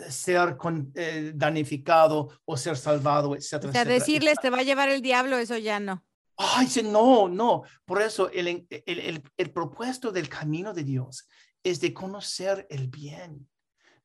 ser 0.10 0.58
con, 0.58 0.92
eh, 0.96 1.32
danificado 1.34 2.30
o 2.46 2.58
ser 2.58 2.78
salvado, 2.78 3.36
etcétera. 3.36 3.70
O 3.70 3.74
sea, 3.74 3.86
decirles 3.86 4.38
te 4.42 4.50
va 4.50 4.60
a 4.60 4.64
llevar 4.64 4.90
el 4.90 5.02
diablo, 5.02 5.38
eso 5.38 5.58
ya 5.58 5.80
no. 5.80 6.04
Ay, 6.42 6.70
no, 6.86 7.28
no. 7.28 7.64
Por 7.84 8.02
eso 8.02 8.30
el, 8.30 8.66
el, 8.70 9.24
el, 9.36 9.52
propuesto 9.52 10.10
del 10.10 10.30
camino 10.30 10.74
de 10.74 10.86
Dios 10.86 11.28
es 11.64 11.82
de 11.82 11.94
conocer 11.94 12.66
el 12.70 12.88
bien, 12.88 13.50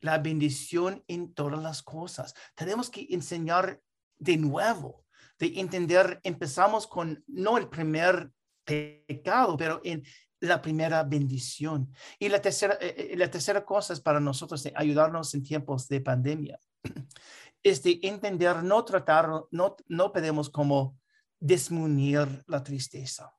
la 0.01 0.19
bendición 0.19 1.05
en 1.07 1.33
todas 1.33 1.63
las 1.63 1.85
cosas. 1.85 2.35
Tenemos 2.57 2.91
que 2.91 3.07
enseñar 3.11 3.81
de 4.19 4.37
nuevo, 4.37 5.05
de 5.39 5.61
entender, 5.61 6.19
empezamos 6.25 6.89
con 6.89 7.23
no 7.29 7.57
el 7.57 7.69
primer 7.69 8.33
pecado, 8.65 9.57
pero 9.57 9.81
en 9.85 10.03
la 10.41 10.61
primera 10.61 11.05
bendición. 11.05 11.93
Y 12.19 12.29
la 12.31 12.43
tercera, 12.43 12.77
eh, 12.81 13.13
eh, 13.13 13.17
la 13.17 13.31
tercera 13.31 13.65
cosa 13.65 13.93
es 13.93 14.01
para 14.01 14.19
nosotros 14.19 14.61
de 14.65 14.73
ayudarnos 14.75 15.33
en 15.35 15.45
tiempos 15.45 15.87
de 15.87 16.01
pandemia, 16.01 16.59
es 17.63 17.81
de 17.85 18.01
entender, 18.03 18.65
no 18.65 18.85
tratar, 18.85 19.29
no, 19.53 19.77
no 19.87 20.13
podemos 20.13 20.51
como 20.51 20.99
disminuir 21.45 22.43
la 22.47 22.63
tristeza. 22.63 23.31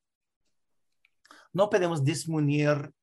No 1.54 1.70
podemos 1.70 2.04
disminuir 2.04 2.94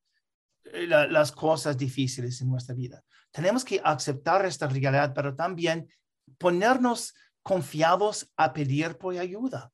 eh, 0.63 0.87
las 0.87 1.31
cosas 1.31 1.77
difíciles 1.77 2.39
en 2.39 2.49
nuestra 2.49 2.73
vida. 2.73 3.03
Tenemos 3.29 3.65
que 3.65 3.81
aceptar 3.83 4.45
esta 4.45 4.67
realidad, 4.67 5.11
pero 5.13 5.35
también 5.35 5.89
ponernos 6.37 7.13
confiados 7.41 8.31
a 8.37 8.53
pedir 8.53 8.97
por 8.97 9.17
ayuda. 9.17 9.73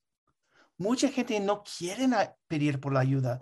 Mucha 0.77 1.09
gente 1.09 1.39
no 1.39 1.61
quiere 1.61 2.07
pedir 2.47 2.79
por 2.79 2.93
la 2.93 3.01
ayuda 3.01 3.41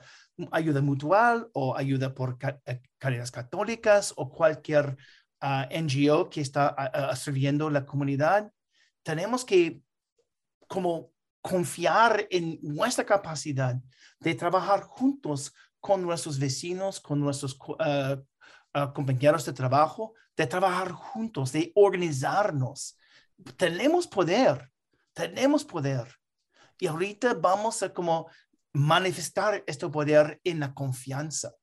ayuda 0.52 0.82
mutual 0.82 1.50
o 1.54 1.76
ayuda 1.76 2.13
por 2.13 2.38
eh, 2.65 2.82
carreras 2.97 3.32
católicas 3.32 4.13
o 4.15 4.30
cualquier 4.30 4.97
ah, 5.39 5.67
NGO 5.71 6.30
que 6.30 6.41
está 6.41 6.67
ah, 6.67 7.15
sirviendo 7.15 7.69
la 7.69 7.86
comunidad, 7.86 8.52
tenemos 9.04 9.45
que 9.45 9.82
como 10.67 11.12
confiar 11.47 12.27
en 12.29 12.60
nuestra 12.62 13.05
capacidad 13.05 13.75
de 14.19 14.36
trabajar 14.36 14.81
juntos 14.81 15.53
con 15.79 16.01
nuestros 16.01 16.38
vecinos, 16.38 16.99
con 16.99 17.19
nuestros 17.19 17.57
compañeros 18.93 19.45
de 19.45 19.53
trabajo, 19.53 20.13
de 20.36 20.45
trabajar 20.45 20.91
juntos, 20.91 21.51
de 21.53 21.71
organizarnos. 21.75 22.97
Tenemos 23.55 24.07
poder, 24.07 24.69
tenemos 25.13 25.63
poder. 25.63 26.07
Y 26.79 26.88
ahorita 26.88 27.33
vamos 27.33 27.81
a 27.81 27.93
como 27.93 28.29
manifestar 28.73 29.63
este 29.65 29.88
poder 29.88 30.39
en 30.43 30.60
la 30.60 30.73
confianza. 30.73 31.53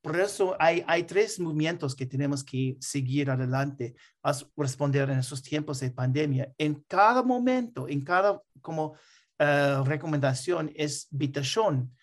Por 0.00 0.18
eso 0.20 0.56
hay, 0.58 0.84
hay 0.86 1.04
tres 1.04 1.38
movimientos 1.38 1.94
que 1.94 2.06
tenemos 2.06 2.42
que 2.44 2.76
seguir 2.80 3.30
adelante 3.30 3.94
a 4.22 4.34
responder 4.56 5.10
en 5.10 5.18
esos 5.18 5.42
tiempos 5.42 5.80
de 5.80 5.90
pandemia. 5.90 6.52
En 6.58 6.84
cada 6.88 7.22
momento, 7.22 7.88
en 7.88 8.02
cada 8.02 8.40
como 8.60 8.96
eh, 9.38 9.82
recomendación 9.84 10.72
es 10.74 11.08
vitación, 11.10 11.94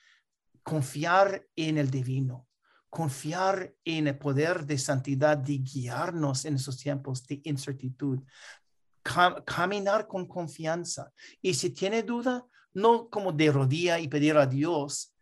confiar 0.64 1.46
en 1.56 1.78
el 1.78 1.90
divino, 1.90 2.48
confiar 2.90 3.74
en 3.86 4.08
el 4.08 4.18
poder 4.18 4.66
de 4.66 4.78
santidad 4.78 5.38
de 5.38 5.58
guiarnos 5.60 6.46
en 6.46 6.56
esos 6.56 6.78
tiempos 6.78 7.26
de 7.26 7.42
incertidumbre, 7.44 8.26
caminar 9.46 10.08
con 10.08 10.28
confianza. 10.28 11.12
Y 11.42 11.54
si 11.54 11.72
tiene 11.72 12.04
duda, 12.04 12.46
no 12.74 13.10
como 13.10 13.32
de 13.32 13.52
rodilla 13.52 14.00
y 14.00 14.08
pedir 14.08 14.38
a 14.38 14.46
Dios, 14.46 15.14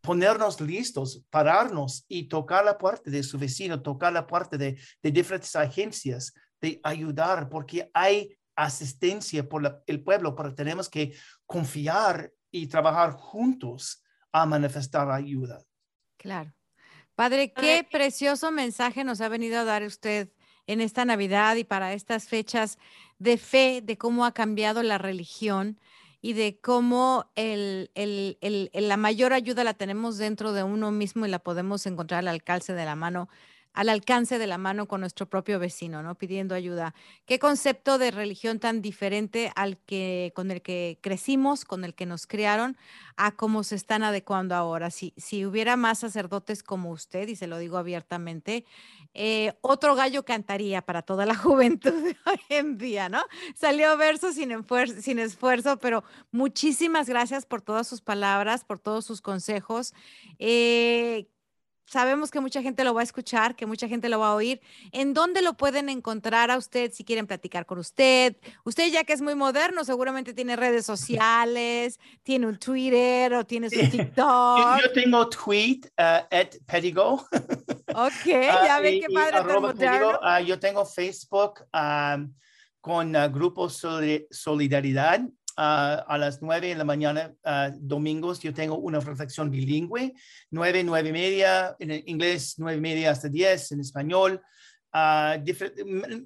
ponernos 0.00 0.60
listos, 0.60 1.22
pararnos 1.28 2.04
y 2.08 2.28
tocar 2.28 2.64
la 2.64 2.78
puerta 2.78 3.10
de 3.10 3.22
su 3.22 3.38
vecino, 3.38 3.82
tocar 3.82 4.12
la 4.12 4.26
puerta 4.26 4.56
de, 4.56 4.78
diferentes 5.02 5.54
agencias, 5.56 6.32
de 6.60 6.80
ayudar, 6.82 7.48
porque 7.48 7.90
hay 7.92 8.37
asistencia 8.58 9.48
por 9.48 9.82
el 9.86 10.02
pueblo, 10.02 10.34
pero 10.34 10.54
tenemos 10.54 10.88
que 10.88 11.14
confiar 11.46 12.32
y 12.50 12.66
trabajar 12.66 13.12
juntos 13.12 14.02
a 14.32 14.46
manifestar 14.46 15.10
ayuda. 15.10 15.62
Claro. 16.16 16.52
Padre, 17.14 17.52
qué 17.52 17.86
precioso 17.90 18.50
mensaje 18.50 19.04
nos 19.04 19.20
ha 19.20 19.28
venido 19.28 19.60
a 19.60 19.64
dar 19.64 19.84
usted 19.84 20.32
en 20.66 20.80
esta 20.80 21.04
Navidad 21.04 21.56
y 21.56 21.64
para 21.64 21.92
estas 21.92 22.28
fechas 22.28 22.78
de 23.18 23.38
fe, 23.38 23.80
de 23.82 23.96
cómo 23.96 24.24
ha 24.24 24.32
cambiado 24.32 24.82
la 24.82 24.98
religión 24.98 25.80
y 26.20 26.32
de 26.32 26.60
cómo 26.60 27.30
el, 27.36 27.90
la 28.72 28.96
mayor 28.96 29.32
ayuda 29.32 29.62
la 29.64 29.74
tenemos 29.74 30.18
dentro 30.18 30.52
de 30.52 30.64
uno 30.64 30.90
mismo 30.90 31.26
y 31.26 31.28
la 31.28 31.38
podemos 31.38 31.86
encontrar 31.86 32.20
al 32.20 32.28
alcance 32.28 32.72
de 32.72 32.84
la 32.84 32.96
mano 32.96 33.28
al 33.78 33.90
alcance 33.90 34.40
de 34.40 34.48
la 34.48 34.58
mano 34.58 34.88
con 34.88 35.02
nuestro 35.02 35.26
propio 35.26 35.60
vecino, 35.60 36.02
¿no? 36.02 36.16
Pidiendo 36.16 36.56
ayuda. 36.56 36.96
¿Qué 37.26 37.38
concepto 37.38 37.96
de 37.96 38.10
religión 38.10 38.58
tan 38.58 38.82
diferente 38.82 39.52
al 39.54 39.78
que 39.78 40.32
con 40.34 40.50
el 40.50 40.62
que 40.62 40.98
crecimos, 41.00 41.64
con 41.64 41.84
el 41.84 41.94
que 41.94 42.04
nos 42.04 42.26
criaron, 42.26 42.76
a 43.16 43.36
cómo 43.36 43.62
se 43.62 43.76
están 43.76 44.02
adecuando 44.02 44.56
ahora? 44.56 44.90
Si, 44.90 45.14
si 45.16 45.46
hubiera 45.46 45.76
más 45.76 46.00
sacerdotes 46.00 46.64
como 46.64 46.90
usted, 46.90 47.28
y 47.28 47.36
se 47.36 47.46
lo 47.46 47.56
digo 47.56 47.78
abiertamente, 47.78 48.64
eh, 49.14 49.52
otro 49.60 49.94
gallo 49.94 50.24
cantaría 50.24 50.82
para 50.82 51.02
toda 51.02 51.24
la 51.24 51.34
juventud 51.36 52.02
de 52.02 52.16
hoy 52.26 52.40
en 52.48 52.78
día, 52.78 53.08
¿no? 53.08 53.22
Salió 53.54 53.96
verso 53.96 54.32
sin, 54.32 54.50
sin 55.00 55.20
esfuerzo, 55.20 55.78
pero 55.78 56.02
muchísimas 56.32 57.08
gracias 57.08 57.46
por 57.46 57.62
todas 57.62 57.86
sus 57.86 58.00
palabras, 58.00 58.64
por 58.64 58.80
todos 58.80 59.04
sus 59.04 59.22
consejos. 59.22 59.94
Eh, 60.40 61.28
sabemos 61.88 62.30
que 62.30 62.40
mucha 62.40 62.62
gente 62.62 62.84
lo 62.84 62.94
va 62.94 63.00
a 63.00 63.04
escuchar, 63.04 63.56
que 63.56 63.66
mucha 63.66 63.88
gente 63.88 64.08
lo 64.08 64.20
va 64.20 64.28
a 64.28 64.34
oír. 64.34 64.60
¿En 64.92 65.14
dónde 65.14 65.42
lo 65.42 65.54
pueden 65.54 65.88
encontrar 65.88 66.50
a 66.50 66.58
usted 66.58 66.92
si 66.92 67.04
quieren 67.04 67.26
platicar 67.26 67.64
con 67.66 67.78
usted? 67.78 68.36
Usted 68.64 68.90
ya 68.92 69.04
que 69.04 69.14
es 69.14 69.22
muy 69.22 69.34
moderno, 69.34 69.84
seguramente 69.84 70.34
tiene 70.34 70.56
redes 70.56 70.84
sociales, 70.84 71.98
tiene 72.22 72.46
un 72.46 72.58
Twitter 72.58 73.34
o 73.34 73.44
tiene 73.44 73.70
su 73.70 73.80
TikTok. 73.90 74.82
Yo, 74.82 74.92
tengo 74.92 75.28
tweet 75.28 75.80
uh, 75.98 76.26
at 76.30 76.56
Pedigo. 76.66 77.26
Ok, 77.94 78.26
ya 78.26 78.80
ven 78.80 79.00
qué 79.00 79.06
padre 79.12 79.40
uh, 79.40 80.44
yo 80.44 80.60
tengo 80.60 80.84
Facebook 80.84 81.64
um, 81.72 82.32
con 82.82 83.16
uh, 83.16 83.30
Grupo 83.30 83.68
Solidaridad 83.68 85.22
uh, 85.58 86.06
a 86.06 86.16
las 86.18 86.40
nueve 86.40 86.68
de 86.68 86.76
la 86.76 86.84
mañana, 86.84 87.34
uh, 87.44 87.76
domingos. 87.78 88.40
Yo 88.40 88.54
tengo 88.54 88.78
una 88.78 89.00
reflexión 89.00 89.50
bilingüe, 89.50 90.14
nueve, 90.50 90.84
nueve 90.84 91.08
y 91.08 91.12
media, 91.12 91.76
en 91.80 91.90
inglés, 92.06 92.54
nueve 92.58 92.78
y 92.78 92.80
media 92.80 93.10
hasta 93.10 93.28
diez, 93.28 93.72
en 93.72 93.80
español. 93.80 94.40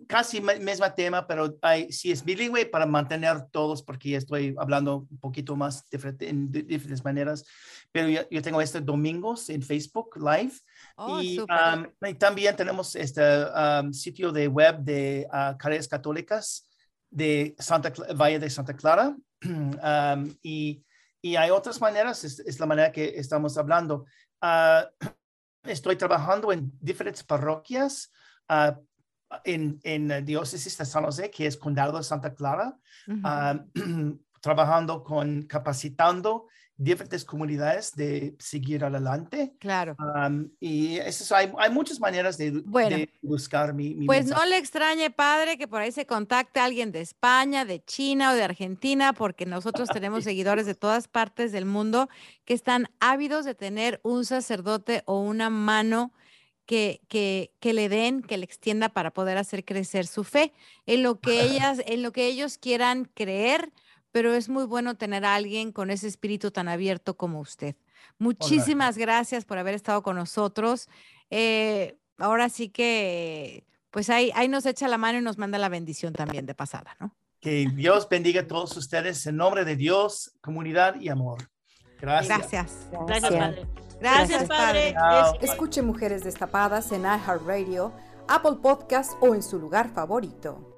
casi 0.07 0.41
mismo 0.41 0.87
tema, 0.95 1.27
pero 1.27 1.59
hay, 1.63 1.91
sí 1.91 2.13
es 2.13 2.23
bilingüe 2.23 2.67
para 2.67 2.87
mantener 2.87 3.47
todos, 3.51 3.83
porque 3.83 4.15
estoy 4.15 4.55
hablando 4.57 5.09
un 5.11 5.19
poquito 5.19 5.57
más 5.57 5.89
diferente, 5.91 6.29
en 6.29 6.53
diferentes 6.53 7.05
maneras. 7.05 7.45
Pero 7.91 8.09
yo, 8.09 8.21
yo 8.31 8.41
tengo 8.41 8.61
este 8.61 8.81
domingos 8.81 9.51
en 9.51 9.63
Facebook 9.63 10.17
Live 10.17 10.55
Oh, 10.97 11.21
y, 11.23 11.39
um, 11.39 12.17
también 12.19 12.55
tenemos 12.55 12.95
este 12.97 13.23
um, 13.23 13.93
sitio 13.93 14.31
de 14.31 14.47
web 14.49 14.79
de 14.79 15.27
uh, 15.33 15.57
Católicas 15.89 16.69
de 17.13 17.55
Santa 17.59 17.93
Valle 18.17 18.39
de 18.39 18.51
Santa 18.51 18.75
Clara. 18.75 19.15
Um, 19.45 20.33
y, 20.41 20.85
y 21.21 21.35
hay 21.35 21.51
otras 21.51 21.81
maneras, 21.81 22.23
es, 22.23 22.39
es 22.39 22.61
la 22.61 22.67
manera 22.67 22.93
que 22.93 23.19
estamos 23.19 23.59
hablando. 23.59 24.07
Ah, 24.41 24.89
estoy 25.65 25.97
trabajando 25.97 26.53
en 26.53 26.73
diferentes 26.81 27.25
parroquias 27.25 28.13
ah, 28.49 28.79
en, 29.45 29.81
en 29.83 30.07
la 30.07 30.21
diócesis 30.21 30.79
de 30.79 30.85
San 30.85 31.05
José, 31.05 31.29
que 31.29 31.47
es 31.47 31.57
Condado 31.57 31.99
de 31.99 32.05
Santa 32.05 32.35
Clara, 32.35 32.77
trabajando 34.43 35.03
con, 35.03 35.43
capacitando 35.43 36.49
diferentes 36.77 37.25
comunidades 37.25 37.95
de 37.95 38.35
seguir 38.41 38.85
adelante. 38.85 39.55
claro. 39.61 39.95
Um, 40.01 40.51
y 40.59 40.97
eso, 40.97 41.23
es- 41.23 41.31
hay, 41.33 41.53
hay 41.59 41.71
muchas 41.71 42.01
maneras 42.01 42.37
de, 42.37 42.51
Bueno, 42.65 42.97
de 42.97 43.09
buscar 43.23 43.73
mi, 43.73 43.95
mi 43.95 44.07
Pues 44.07 44.25
mensaje. 44.27 44.41
no 44.41 44.51
le 44.51 44.57
extrañe, 44.59 45.11
padre, 45.11 45.59
que 45.59 45.69
por 45.69 45.81
ahí 45.81 45.93
se 45.93 46.07
contacte 46.07 46.59
alguien 46.59 46.91
de 46.91 47.01
España, 47.01 47.65
de 47.65 47.85
China 47.85 48.33
o 48.33 48.35
de 48.35 48.43
Argentina, 48.43 49.13
porque 49.13 49.47
nosotros 49.47 49.89
tenemos 49.93 50.25
seguidores 50.25 50.67
de 50.67 50.75
todas 50.75 51.07
partes 51.07 51.53
del 51.53 51.67
mundo 51.67 52.09
que 52.45 52.55
están 52.55 52.89
ávidos 52.99 53.45
de 53.45 53.55
tener 53.55 54.01
un 54.03 54.25
sacerdote 54.25 55.03
o 55.07 55.21
una 55.21 55.51
mano 55.51 56.13
que, 56.67 57.01
que, 57.09 57.53
que 57.61 57.75
le 57.75 57.89
den, 57.89 58.23
que 58.23 58.39
le 58.39 58.45
extienda 58.45 58.89
para 58.89 59.13
poder 59.13 59.37
hacer 59.39 59.65
crecer 59.65 60.07
su 60.07 60.25
fe 60.25 60.53
en 60.87 61.03
lo 61.05 61.21
que 61.21 61.43
ellas, 61.45 61.81
en 61.87 62.03
lo 62.03 62.11
que 62.13 62.27
ellos 62.27 62.59
quieran 62.59 63.05
creer, 63.15 63.73
pero 64.13 64.35
es 64.35 64.49
muy 64.49 64.65
bueno 64.65 64.95
tener 64.95 65.25
a 65.25 65.35
alguien 65.35 65.73
con 65.73 65.91
ese 65.91 66.07
espíritu 66.07 66.51
tan 66.51 66.69
abierto 66.69 67.17
como 67.17 67.41
usted. 67.41 67.75
Muchísimas 68.19 68.99
gracias 68.99 69.45
por 69.45 69.59
haber 69.59 69.75
estado 69.75 70.03
con 70.03 70.17
nosotros. 70.17 70.89
Eh, 71.31 71.97
ahora 72.19 72.49
sí 72.51 72.69
que, 72.69 73.65
pues 73.91 74.11
ahí, 74.11 74.31
ahí 74.35 74.49
nos 74.49 74.67
echa 74.67 74.87
la 74.87 74.99
mano 74.99 75.19
y 75.19 75.23
nos 75.23 75.39
manda 75.39 75.59
la 75.59 75.71
bendición 75.71 76.13
también 76.13 76.47
de 76.47 76.55
pasada, 76.55 76.95
¿no? 77.01 77.17
Que 77.41 77.67
Dios 77.75 78.07
bendiga 78.09 78.43
a 78.43 78.47
todos 78.47 78.77
ustedes 78.77 79.27
en 79.27 79.37
nombre 79.37 79.65
de 79.65 79.75
Dios, 79.75 80.37
comunidad 80.41 81.01
y 81.01 81.09
amor. 81.09 81.51
Gracias. 82.01 82.39
Gracias. 82.39 82.89
Gracias, 83.07 83.33
padre. 83.33 83.67
Gracias, 84.01 84.45
padre. 84.45 84.95
Escuche 85.41 85.83
Mujeres 85.83 86.23
Destapadas 86.23 86.93
en 86.93 87.03
iHeartRadio, 87.03 87.93
Apple 88.29 88.59
Podcast 88.63 89.13
o 89.21 89.35
en 89.35 89.43
su 89.43 89.59
lugar 89.59 89.93
favorito. 89.93 90.72